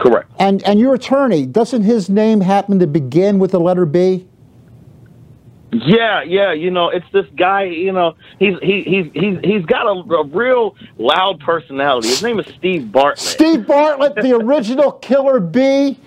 Correct. 0.00 0.30
And 0.38 0.62
and 0.64 0.80
your 0.80 0.94
attorney, 0.94 1.46
doesn't 1.46 1.82
his 1.82 2.08
name 2.08 2.40
happen 2.40 2.78
to 2.78 2.86
begin 2.86 3.38
with 3.38 3.52
the 3.52 3.60
letter 3.60 3.84
B? 3.84 4.26
Yeah, 5.72 6.22
yeah, 6.24 6.52
you 6.52 6.70
know, 6.70 6.88
it's 6.88 7.06
this 7.12 7.26
guy. 7.36 7.64
You 7.64 7.92
know, 7.92 8.16
he's 8.38 8.54
he 8.60 8.82
he's 8.82 9.12
he's 9.12 9.38
he's 9.44 9.64
got 9.66 9.86
a, 9.86 10.14
a 10.14 10.26
real 10.26 10.74
loud 10.98 11.38
personality. 11.40 12.08
His 12.08 12.22
name 12.22 12.40
is 12.40 12.46
Steve 12.56 12.90
Bartlett. 12.90 13.18
Steve 13.18 13.66
Bartlett, 13.66 14.16
the 14.16 14.34
original 14.34 14.92
killer 14.92 15.38
bee 15.38 15.98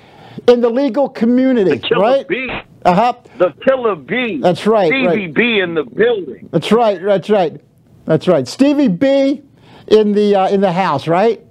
in 0.47 0.59
the 0.59 0.69
legal 0.69 1.07
community, 1.07 1.77
the 1.77 1.87
killer 1.87 2.01
right? 2.01 2.27
Bee. 2.27 2.49
Uh 2.83 2.93
huh. 2.93 3.13
The 3.37 3.53
killer 3.63 3.95
bee. 3.95 4.41
That's 4.41 4.65
right. 4.65 4.87
Stevie 4.87 5.27
right. 5.27 5.33
B 5.33 5.59
in 5.59 5.75
the 5.75 5.83
building. 5.83 6.49
That's 6.51 6.71
right. 6.71 7.01
That's 7.01 7.29
right. 7.29 7.61
That's 8.05 8.27
right. 8.27 8.47
Stevie 8.47 8.89
B 8.89 9.43
in 9.87 10.11
the 10.11 10.35
uh, 10.35 10.49
in 10.49 10.59
the 10.59 10.73
house, 10.73 11.07
right? 11.07 11.41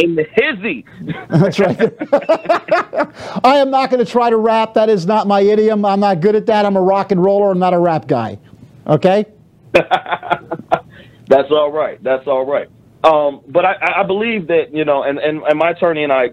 In 0.00 0.14
the 0.14 0.24
hizzy. 0.24 0.84
That's 1.28 1.58
right. 1.58 1.78
I 3.44 3.56
am 3.58 3.70
not 3.70 3.90
going 3.90 4.04
to 4.04 4.10
try 4.10 4.30
to 4.30 4.36
rap. 4.36 4.74
That 4.74 4.88
is 4.88 5.06
not 5.06 5.26
my 5.26 5.40
idiom. 5.40 5.84
I'm 5.84 6.00
not 6.00 6.20
good 6.20 6.34
at 6.36 6.46
that. 6.46 6.64
I'm 6.64 6.76
a 6.76 6.82
rock 6.82 7.12
and 7.12 7.22
roller. 7.22 7.52
I'm 7.52 7.58
not 7.58 7.74
a 7.74 7.78
rap 7.78 8.08
guy. 8.08 8.38
Okay? 8.86 9.26
That's 9.72 11.50
all 11.50 11.70
right. 11.70 12.02
That's 12.02 12.26
all 12.26 12.46
right. 12.46 12.68
Um, 13.04 13.40
but 13.48 13.64
I, 13.64 14.00
I 14.00 14.02
believe 14.02 14.48
that, 14.48 14.74
you 14.74 14.84
know, 14.84 15.02
and, 15.04 15.18
and, 15.18 15.42
and 15.42 15.58
my 15.58 15.70
attorney 15.70 16.04
and 16.04 16.12
I 16.12 16.28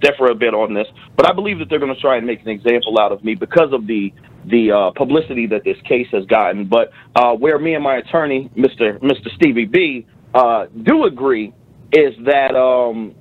differ 0.00 0.26
a 0.30 0.34
bit 0.34 0.54
on 0.54 0.72
this, 0.72 0.86
but 1.16 1.28
I 1.28 1.34
believe 1.34 1.58
that 1.58 1.68
they're 1.68 1.78
going 1.78 1.94
to 1.94 2.00
try 2.00 2.16
and 2.16 2.26
make 2.26 2.40
an 2.42 2.48
example 2.48 2.98
out 2.98 3.12
of 3.12 3.24
me 3.24 3.34
because 3.34 3.72
of 3.72 3.86
the 3.86 4.12
the 4.48 4.70
uh, 4.70 4.90
publicity 4.92 5.48
that 5.48 5.64
this 5.64 5.76
case 5.88 6.06
has 6.12 6.24
gotten. 6.26 6.66
But 6.66 6.92
uh, 7.16 7.32
where 7.32 7.58
me 7.58 7.74
and 7.74 7.82
my 7.82 7.96
attorney, 7.96 8.48
Mr. 8.56 8.96
Mr. 9.00 9.34
Stevie 9.34 9.64
B, 9.64 10.06
uh, 10.34 10.66
do 10.84 11.04
agree 11.04 11.52
is 11.92 12.14
that 12.24 12.54
um, 12.54 13.14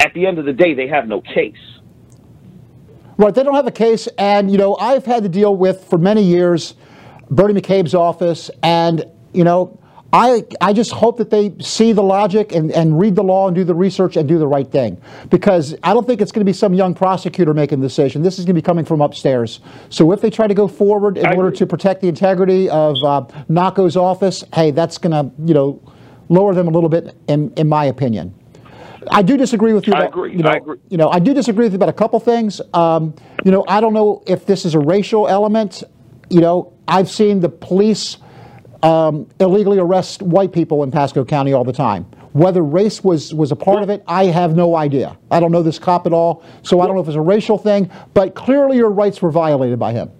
at 0.00 0.14
the 0.14 0.26
end 0.26 0.38
of 0.38 0.44
the 0.44 0.52
day, 0.52 0.74
they 0.74 0.88
have 0.88 1.06
no 1.08 1.20
case. 1.20 1.56
Right, 3.18 3.34
they 3.34 3.42
don't 3.42 3.54
have 3.54 3.66
a 3.66 3.72
case, 3.72 4.08
and 4.18 4.50
you 4.50 4.58
know 4.58 4.76
I've 4.76 5.04
had 5.04 5.22
to 5.22 5.28
deal 5.28 5.54
with 5.54 5.84
for 5.84 5.98
many 5.98 6.22
years 6.22 6.74
Bernie 7.30 7.60
McCabe's 7.60 7.94
office, 7.94 8.50
and 8.62 9.04
you 9.32 9.44
know 9.44 9.78
I 10.12 10.44
I 10.60 10.72
just 10.72 10.92
hope 10.92 11.16
that 11.18 11.30
they 11.30 11.54
see 11.60 11.92
the 11.92 12.02
logic 12.02 12.52
and, 12.52 12.70
and 12.72 12.98
read 12.98 13.14
the 13.14 13.22
law 13.22 13.46
and 13.46 13.54
do 13.54 13.64
the 13.64 13.74
research 13.74 14.16
and 14.16 14.28
do 14.28 14.38
the 14.38 14.46
right 14.46 14.70
thing, 14.70 15.00
because 15.30 15.74
I 15.82 15.94
don't 15.94 16.06
think 16.06 16.20
it's 16.20 16.32
going 16.32 16.44
to 16.44 16.48
be 16.48 16.52
some 16.52 16.74
young 16.74 16.94
prosecutor 16.94 17.54
making 17.54 17.80
the 17.80 17.86
decision. 17.86 18.22
This 18.22 18.38
is 18.38 18.44
going 18.44 18.54
to 18.54 18.60
be 18.60 18.64
coming 18.64 18.84
from 18.84 19.00
upstairs. 19.00 19.60
So 19.88 20.12
if 20.12 20.20
they 20.20 20.30
try 20.30 20.46
to 20.46 20.54
go 20.54 20.68
forward 20.68 21.16
in 21.16 21.26
I 21.26 21.34
order 21.34 21.48
agree. 21.48 21.58
to 21.58 21.66
protect 21.66 22.02
the 22.02 22.08
integrity 22.08 22.68
of 22.68 22.96
uh, 23.02 23.26
Nocco's 23.48 23.96
office, 23.96 24.44
hey, 24.54 24.70
that's 24.70 24.98
going 24.98 25.12
to 25.12 25.32
you 25.46 25.54
know 25.54 25.80
lower 26.32 26.54
them 26.54 26.66
a 26.66 26.70
little 26.70 26.88
bit, 26.88 27.14
in, 27.28 27.52
in 27.56 27.68
my 27.68 27.84
opinion. 27.84 28.34
I 29.10 29.22
do 29.22 29.36
disagree 29.36 29.72
with 29.72 29.86
you. 29.86 29.92
About, 29.92 30.02
I 30.02 30.06
agree. 30.06 30.32
You 30.32 30.42
know, 30.42 30.50
I 30.50 30.56
agree. 30.56 30.78
You 30.88 30.96
know, 30.96 31.10
I 31.10 31.18
do 31.18 31.34
disagree 31.34 31.66
with 31.66 31.72
you 31.72 31.76
about 31.76 31.88
a 31.88 31.92
couple 31.92 32.18
things. 32.20 32.60
Um, 32.72 33.14
you 33.44 33.50
know, 33.50 33.64
I 33.68 33.80
don't 33.80 33.92
know 33.92 34.22
if 34.26 34.46
this 34.46 34.64
is 34.64 34.74
a 34.74 34.78
racial 34.78 35.28
element. 35.28 35.82
You 36.30 36.40
know, 36.40 36.72
I've 36.88 37.10
seen 37.10 37.40
the 37.40 37.48
police 37.48 38.16
um, 38.82 39.28
illegally 39.40 39.78
arrest 39.78 40.22
white 40.22 40.52
people 40.52 40.82
in 40.82 40.90
Pasco 40.90 41.24
County 41.24 41.52
all 41.52 41.64
the 41.64 41.72
time. 41.72 42.04
Whether 42.32 42.62
race 42.62 43.04
was, 43.04 43.34
was 43.34 43.52
a 43.52 43.56
part 43.56 43.82
of 43.82 43.90
it, 43.90 44.02
I 44.06 44.26
have 44.26 44.56
no 44.56 44.76
idea. 44.76 45.18
I 45.30 45.38
don't 45.38 45.52
know 45.52 45.62
this 45.62 45.78
cop 45.78 46.06
at 46.06 46.12
all, 46.12 46.42
so 46.62 46.80
I 46.80 46.86
don't 46.86 46.96
know 46.96 47.02
if 47.02 47.08
it's 47.08 47.16
a 47.16 47.20
racial 47.20 47.58
thing, 47.58 47.90
but 48.14 48.34
clearly 48.34 48.78
your 48.78 48.90
rights 48.90 49.20
were 49.20 49.30
violated 49.30 49.78
by 49.78 49.92
him. 49.92 50.10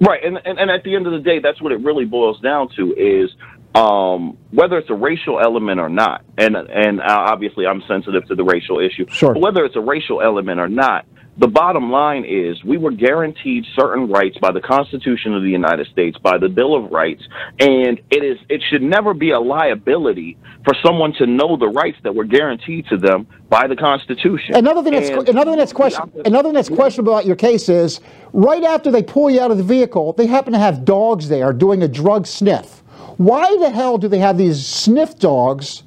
Right, 0.00 0.22
and, 0.22 0.38
and, 0.44 0.58
and 0.58 0.70
at 0.70 0.84
the 0.84 0.94
end 0.94 1.06
of 1.06 1.12
the 1.12 1.18
day, 1.20 1.38
that's 1.38 1.60
what 1.62 1.72
it 1.72 1.80
really 1.80 2.04
boils 2.04 2.38
down 2.40 2.68
to 2.76 2.94
is 2.94 3.30
um, 3.78 4.36
whether 4.50 4.76
it's 4.78 4.90
a 4.90 4.94
racial 4.94 5.40
element 5.40 5.80
or 5.80 5.88
not, 5.88 6.24
and 6.36 6.56
and 6.56 7.00
obviously 7.00 7.66
I'm 7.66 7.82
sensitive 7.86 8.26
to 8.26 8.34
the 8.34 8.44
racial 8.44 8.80
issue. 8.80 9.06
Sure. 9.08 9.34
But 9.34 9.40
whether 9.40 9.64
it's 9.64 9.76
a 9.76 9.80
racial 9.80 10.20
element 10.20 10.58
or 10.58 10.68
not, 10.68 11.06
the 11.38 11.46
bottom 11.46 11.92
line 11.92 12.24
is 12.24 12.62
we 12.64 12.78
were 12.78 12.90
guaranteed 12.90 13.64
certain 13.76 14.08
rights 14.08 14.36
by 14.38 14.50
the 14.50 14.60
Constitution 14.60 15.34
of 15.34 15.42
the 15.42 15.50
United 15.50 15.86
States, 15.86 16.18
by 16.18 16.36
the 16.36 16.48
Bill 16.48 16.74
of 16.74 16.90
Rights, 16.90 17.22
and 17.60 18.00
it 18.10 18.24
is 18.24 18.38
it 18.48 18.60
should 18.68 18.82
never 18.82 19.14
be 19.14 19.30
a 19.30 19.38
liability 19.38 20.36
for 20.64 20.74
someone 20.84 21.12
to 21.18 21.26
know 21.26 21.56
the 21.56 21.68
rights 21.68 21.98
that 22.02 22.12
were 22.12 22.24
guaranteed 22.24 22.86
to 22.88 22.96
them 22.96 23.28
by 23.48 23.68
the 23.68 23.76
Constitution. 23.76 24.56
Another 24.56 24.82
thing 24.82 24.94
that's 24.94 25.10
and, 25.10 25.28
another 25.28 25.52
thing 25.52 25.58
that's 25.58 25.72
question 25.72 26.10
another 26.24 26.48
thing 26.48 26.54
that's 26.54 26.68
questionable 26.68 27.12
about 27.12 27.26
your 27.26 27.36
case 27.36 27.68
is 27.68 28.00
right 28.32 28.64
after 28.64 28.90
they 28.90 29.04
pull 29.04 29.30
you 29.30 29.40
out 29.40 29.52
of 29.52 29.58
the 29.58 29.62
vehicle, 29.62 30.14
they 30.14 30.26
happen 30.26 30.52
to 30.52 30.58
have 30.58 30.84
dogs 30.84 31.28
there 31.28 31.52
doing 31.52 31.84
a 31.84 31.88
drug 31.88 32.26
sniff. 32.26 32.82
Why 33.18 33.56
the 33.58 33.70
hell 33.70 33.98
do 33.98 34.06
they 34.08 34.18
have 34.18 34.38
these 34.38 34.64
sniff 34.64 35.18
dogs 35.18 35.82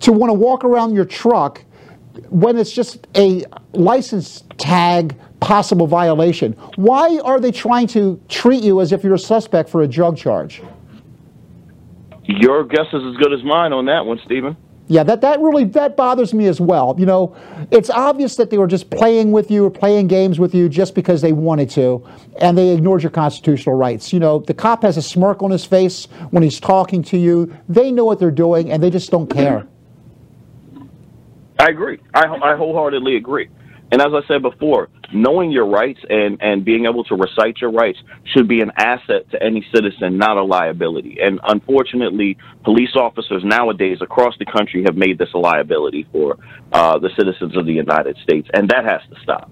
to 0.00 0.12
want 0.12 0.30
to 0.30 0.34
walk 0.34 0.64
around 0.64 0.94
your 0.94 1.04
truck 1.04 1.62
when 2.30 2.56
it's 2.56 2.70
just 2.70 3.06
a 3.16 3.44
license 3.72 4.44
tag 4.56 5.16
possible 5.40 5.88
violation? 5.88 6.52
Why 6.76 7.18
are 7.24 7.40
they 7.40 7.50
trying 7.50 7.88
to 7.88 8.20
treat 8.28 8.62
you 8.62 8.80
as 8.80 8.92
if 8.92 9.02
you're 9.02 9.14
a 9.14 9.18
suspect 9.18 9.68
for 9.68 9.82
a 9.82 9.88
drug 9.88 10.16
charge? 10.16 10.62
Your 12.24 12.64
guess 12.64 12.86
is 12.92 13.02
as 13.04 13.16
good 13.16 13.32
as 13.32 13.42
mine 13.44 13.72
on 13.72 13.86
that 13.86 14.06
one, 14.06 14.20
Stephen. 14.24 14.56
Yeah, 14.88 15.02
that, 15.02 15.20
that 15.22 15.40
really 15.40 15.64
that 15.64 15.96
bothers 15.96 16.32
me 16.32 16.46
as 16.46 16.60
well. 16.60 16.94
You 16.96 17.06
know, 17.06 17.36
it's 17.72 17.90
obvious 17.90 18.36
that 18.36 18.50
they 18.50 18.58
were 18.58 18.68
just 18.68 18.88
playing 18.90 19.32
with 19.32 19.50
you 19.50 19.64
or 19.64 19.70
playing 19.70 20.06
games 20.06 20.38
with 20.38 20.54
you 20.54 20.68
just 20.68 20.94
because 20.94 21.20
they 21.20 21.32
wanted 21.32 21.70
to, 21.70 22.06
and 22.40 22.56
they 22.56 22.70
ignored 22.70 23.02
your 23.02 23.10
constitutional 23.10 23.74
rights. 23.74 24.12
You 24.12 24.20
know, 24.20 24.38
the 24.38 24.54
cop 24.54 24.82
has 24.82 24.96
a 24.96 25.02
smirk 25.02 25.42
on 25.42 25.50
his 25.50 25.64
face 25.64 26.06
when 26.30 26.44
he's 26.44 26.60
talking 26.60 27.02
to 27.04 27.18
you. 27.18 27.52
They 27.68 27.90
know 27.90 28.04
what 28.04 28.20
they're 28.20 28.30
doing, 28.30 28.70
and 28.70 28.80
they 28.80 28.90
just 28.90 29.10
don't 29.10 29.28
care. 29.28 29.66
I 31.58 31.68
agree. 31.68 31.98
I, 32.14 32.26
I 32.26 32.54
wholeheartedly 32.54 33.16
agree. 33.16 33.48
And 33.92 34.00
as 34.00 34.08
I 34.12 34.26
said 34.26 34.42
before, 34.42 34.88
knowing 35.12 35.52
your 35.52 35.66
rights 35.66 36.00
and, 36.08 36.38
and 36.40 36.64
being 36.64 36.86
able 36.86 37.04
to 37.04 37.14
recite 37.14 37.58
your 37.60 37.70
rights 37.70 37.98
should 38.34 38.48
be 38.48 38.60
an 38.60 38.72
asset 38.76 39.30
to 39.30 39.42
any 39.42 39.64
citizen, 39.72 40.18
not 40.18 40.36
a 40.36 40.42
liability. 40.42 41.18
And 41.22 41.38
unfortunately, 41.44 42.36
police 42.64 42.96
officers 42.96 43.42
nowadays 43.44 43.98
across 44.00 44.34
the 44.38 44.46
country 44.46 44.82
have 44.84 44.96
made 44.96 45.18
this 45.18 45.28
a 45.34 45.38
liability 45.38 46.06
for 46.10 46.36
uh, 46.72 46.98
the 46.98 47.10
citizens 47.16 47.56
of 47.56 47.64
the 47.66 47.72
United 47.72 48.16
States, 48.24 48.48
and 48.52 48.68
that 48.70 48.84
has 48.84 49.02
to 49.10 49.22
stop. 49.22 49.50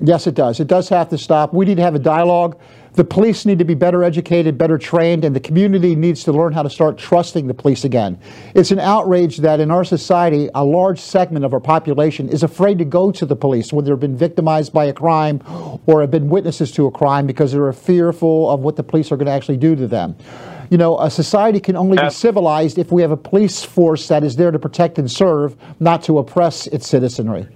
Yes, 0.00 0.26
it 0.26 0.34
does. 0.34 0.60
It 0.60 0.66
does 0.66 0.88
have 0.88 1.08
to 1.10 1.18
stop. 1.18 1.54
We 1.54 1.64
need 1.64 1.76
to 1.76 1.82
have 1.82 1.94
a 1.94 2.00
dialogue. 2.00 2.58
The 2.94 3.02
police 3.04 3.44
need 3.44 3.58
to 3.58 3.64
be 3.64 3.74
better 3.74 4.04
educated, 4.04 4.56
better 4.56 4.78
trained, 4.78 5.24
and 5.24 5.34
the 5.34 5.40
community 5.40 5.96
needs 5.96 6.22
to 6.24 6.32
learn 6.32 6.52
how 6.52 6.62
to 6.62 6.70
start 6.70 6.96
trusting 6.96 7.48
the 7.48 7.54
police 7.54 7.84
again. 7.84 8.16
It's 8.54 8.70
an 8.70 8.78
outrage 8.78 9.38
that 9.38 9.58
in 9.58 9.72
our 9.72 9.82
society, 9.82 10.48
a 10.54 10.64
large 10.64 11.00
segment 11.00 11.44
of 11.44 11.52
our 11.52 11.58
population 11.58 12.28
is 12.28 12.44
afraid 12.44 12.78
to 12.78 12.84
go 12.84 13.10
to 13.10 13.26
the 13.26 13.34
police 13.34 13.72
when 13.72 13.84
they've 13.84 13.98
been 13.98 14.16
victimized 14.16 14.72
by 14.72 14.84
a 14.84 14.92
crime 14.92 15.42
or 15.86 16.02
have 16.02 16.12
been 16.12 16.28
witnesses 16.28 16.70
to 16.72 16.86
a 16.86 16.90
crime 16.92 17.26
because 17.26 17.50
they're 17.50 17.72
fearful 17.72 18.48
of 18.48 18.60
what 18.60 18.76
the 18.76 18.84
police 18.84 19.10
are 19.10 19.16
going 19.16 19.26
to 19.26 19.32
actually 19.32 19.56
do 19.56 19.74
to 19.74 19.88
them. 19.88 20.14
You 20.70 20.78
know, 20.78 20.96
a 21.00 21.10
society 21.10 21.58
can 21.58 21.74
only 21.74 21.98
be 22.00 22.10
civilized 22.10 22.78
if 22.78 22.92
we 22.92 23.02
have 23.02 23.10
a 23.10 23.16
police 23.16 23.64
force 23.64 24.06
that 24.06 24.22
is 24.22 24.36
there 24.36 24.52
to 24.52 24.58
protect 24.60 25.00
and 25.00 25.10
serve, 25.10 25.56
not 25.80 26.04
to 26.04 26.18
oppress 26.18 26.68
its 26.68 26.88
citizenry. 26.88 27.48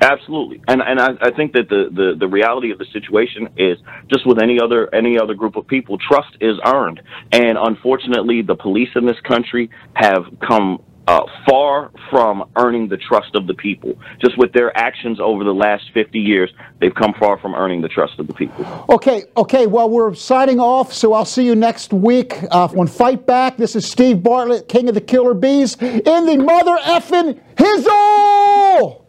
Absolutely, 0.00 0.62
and 0.68 0.80
and 0.80 1.00
I, 1.00 1.10
I 1.20 1.30
think 1.32 1.52
that 1.54 1.68
the, 1.68 1.88
the 1.90 2.16
the 2.18 2.28
reality 2.28 2.70
of 2.70 2.78
the 2.78 2.86
situation 2.92 3.48
is 3.56 3.78
just 4.08 4.26
with 4.26 4.40
any 4.40 4.60
other 4.60 4.92
any 4.94 5.18
other 5.18 5.34
group 5.34 5.56
of 5.56 5.66
people, 5.66 5.98
trust 5.98 6.36
is 6.40 6.56
earned, 6.64 7.02
and 7.32 7.58
unfortunately, 7.58 8.42
the 8.42 8.54
police 8.54 8.90
in 8.94 9.06
this 9.06 9.18
country 9.26 9.70
have 9.94 10.24
come 10.46 10.80
uh, 11.08 11.22
far 11.48 11.90
from 12.10 12.48
earning 12.56 12.86
the 12.86 12.98
trust 12.98 13.34
of 13.34 13.46
the 13.46 13.54
people. 13.54 13.94
Just 14.20 14.36
with 14.36 14.52
their 14.52 14.76
actions 14.76 15.18
over 15.18 15.42
the 15.42 15.54
last 15.54 15.84
50 15.94 16.18
years, 16.18 16.52
they've 16.80 16.94
come 16.94 17.14
far 17.18 17.38
from 17.38 17.54
earning 17.54 17.80
the 17.80 17.88
trust 17.88 18.18
of 18.18 18.26
the 18.26 18.34
people. 18.34 18.84
Okay, 18.90 19.24
okay. 19.36 19.66
Well, 19.66 19.88
we're 19.88 20.14
signing 20.14 20.60
off, 20.60 20.92
so 20.92 21.14
I'll 21.14 21.24
see 21.24 21.46
you 21.46 21.54
next 21.54 21.94
week 21.94 22.36
uh, 22.50 22.68
on 22.78 22.86
Fight 22.86 23.24
Back. 23.24 23.56
This 23.56 23.74
is 23.74 23.86
Steve 23.90 24.22
Bartlett, 24.22 24.68
King 24.68 24.90
of 24.90 24.94
the 24.94 25.00
Killer 25.00 25.32
Bees, 25.32 25.80
in 25.80 26.26
the 26.26 26.36
mother 26.36 26.76
effing 26.84 27.40
hizzle! 27.56 29.06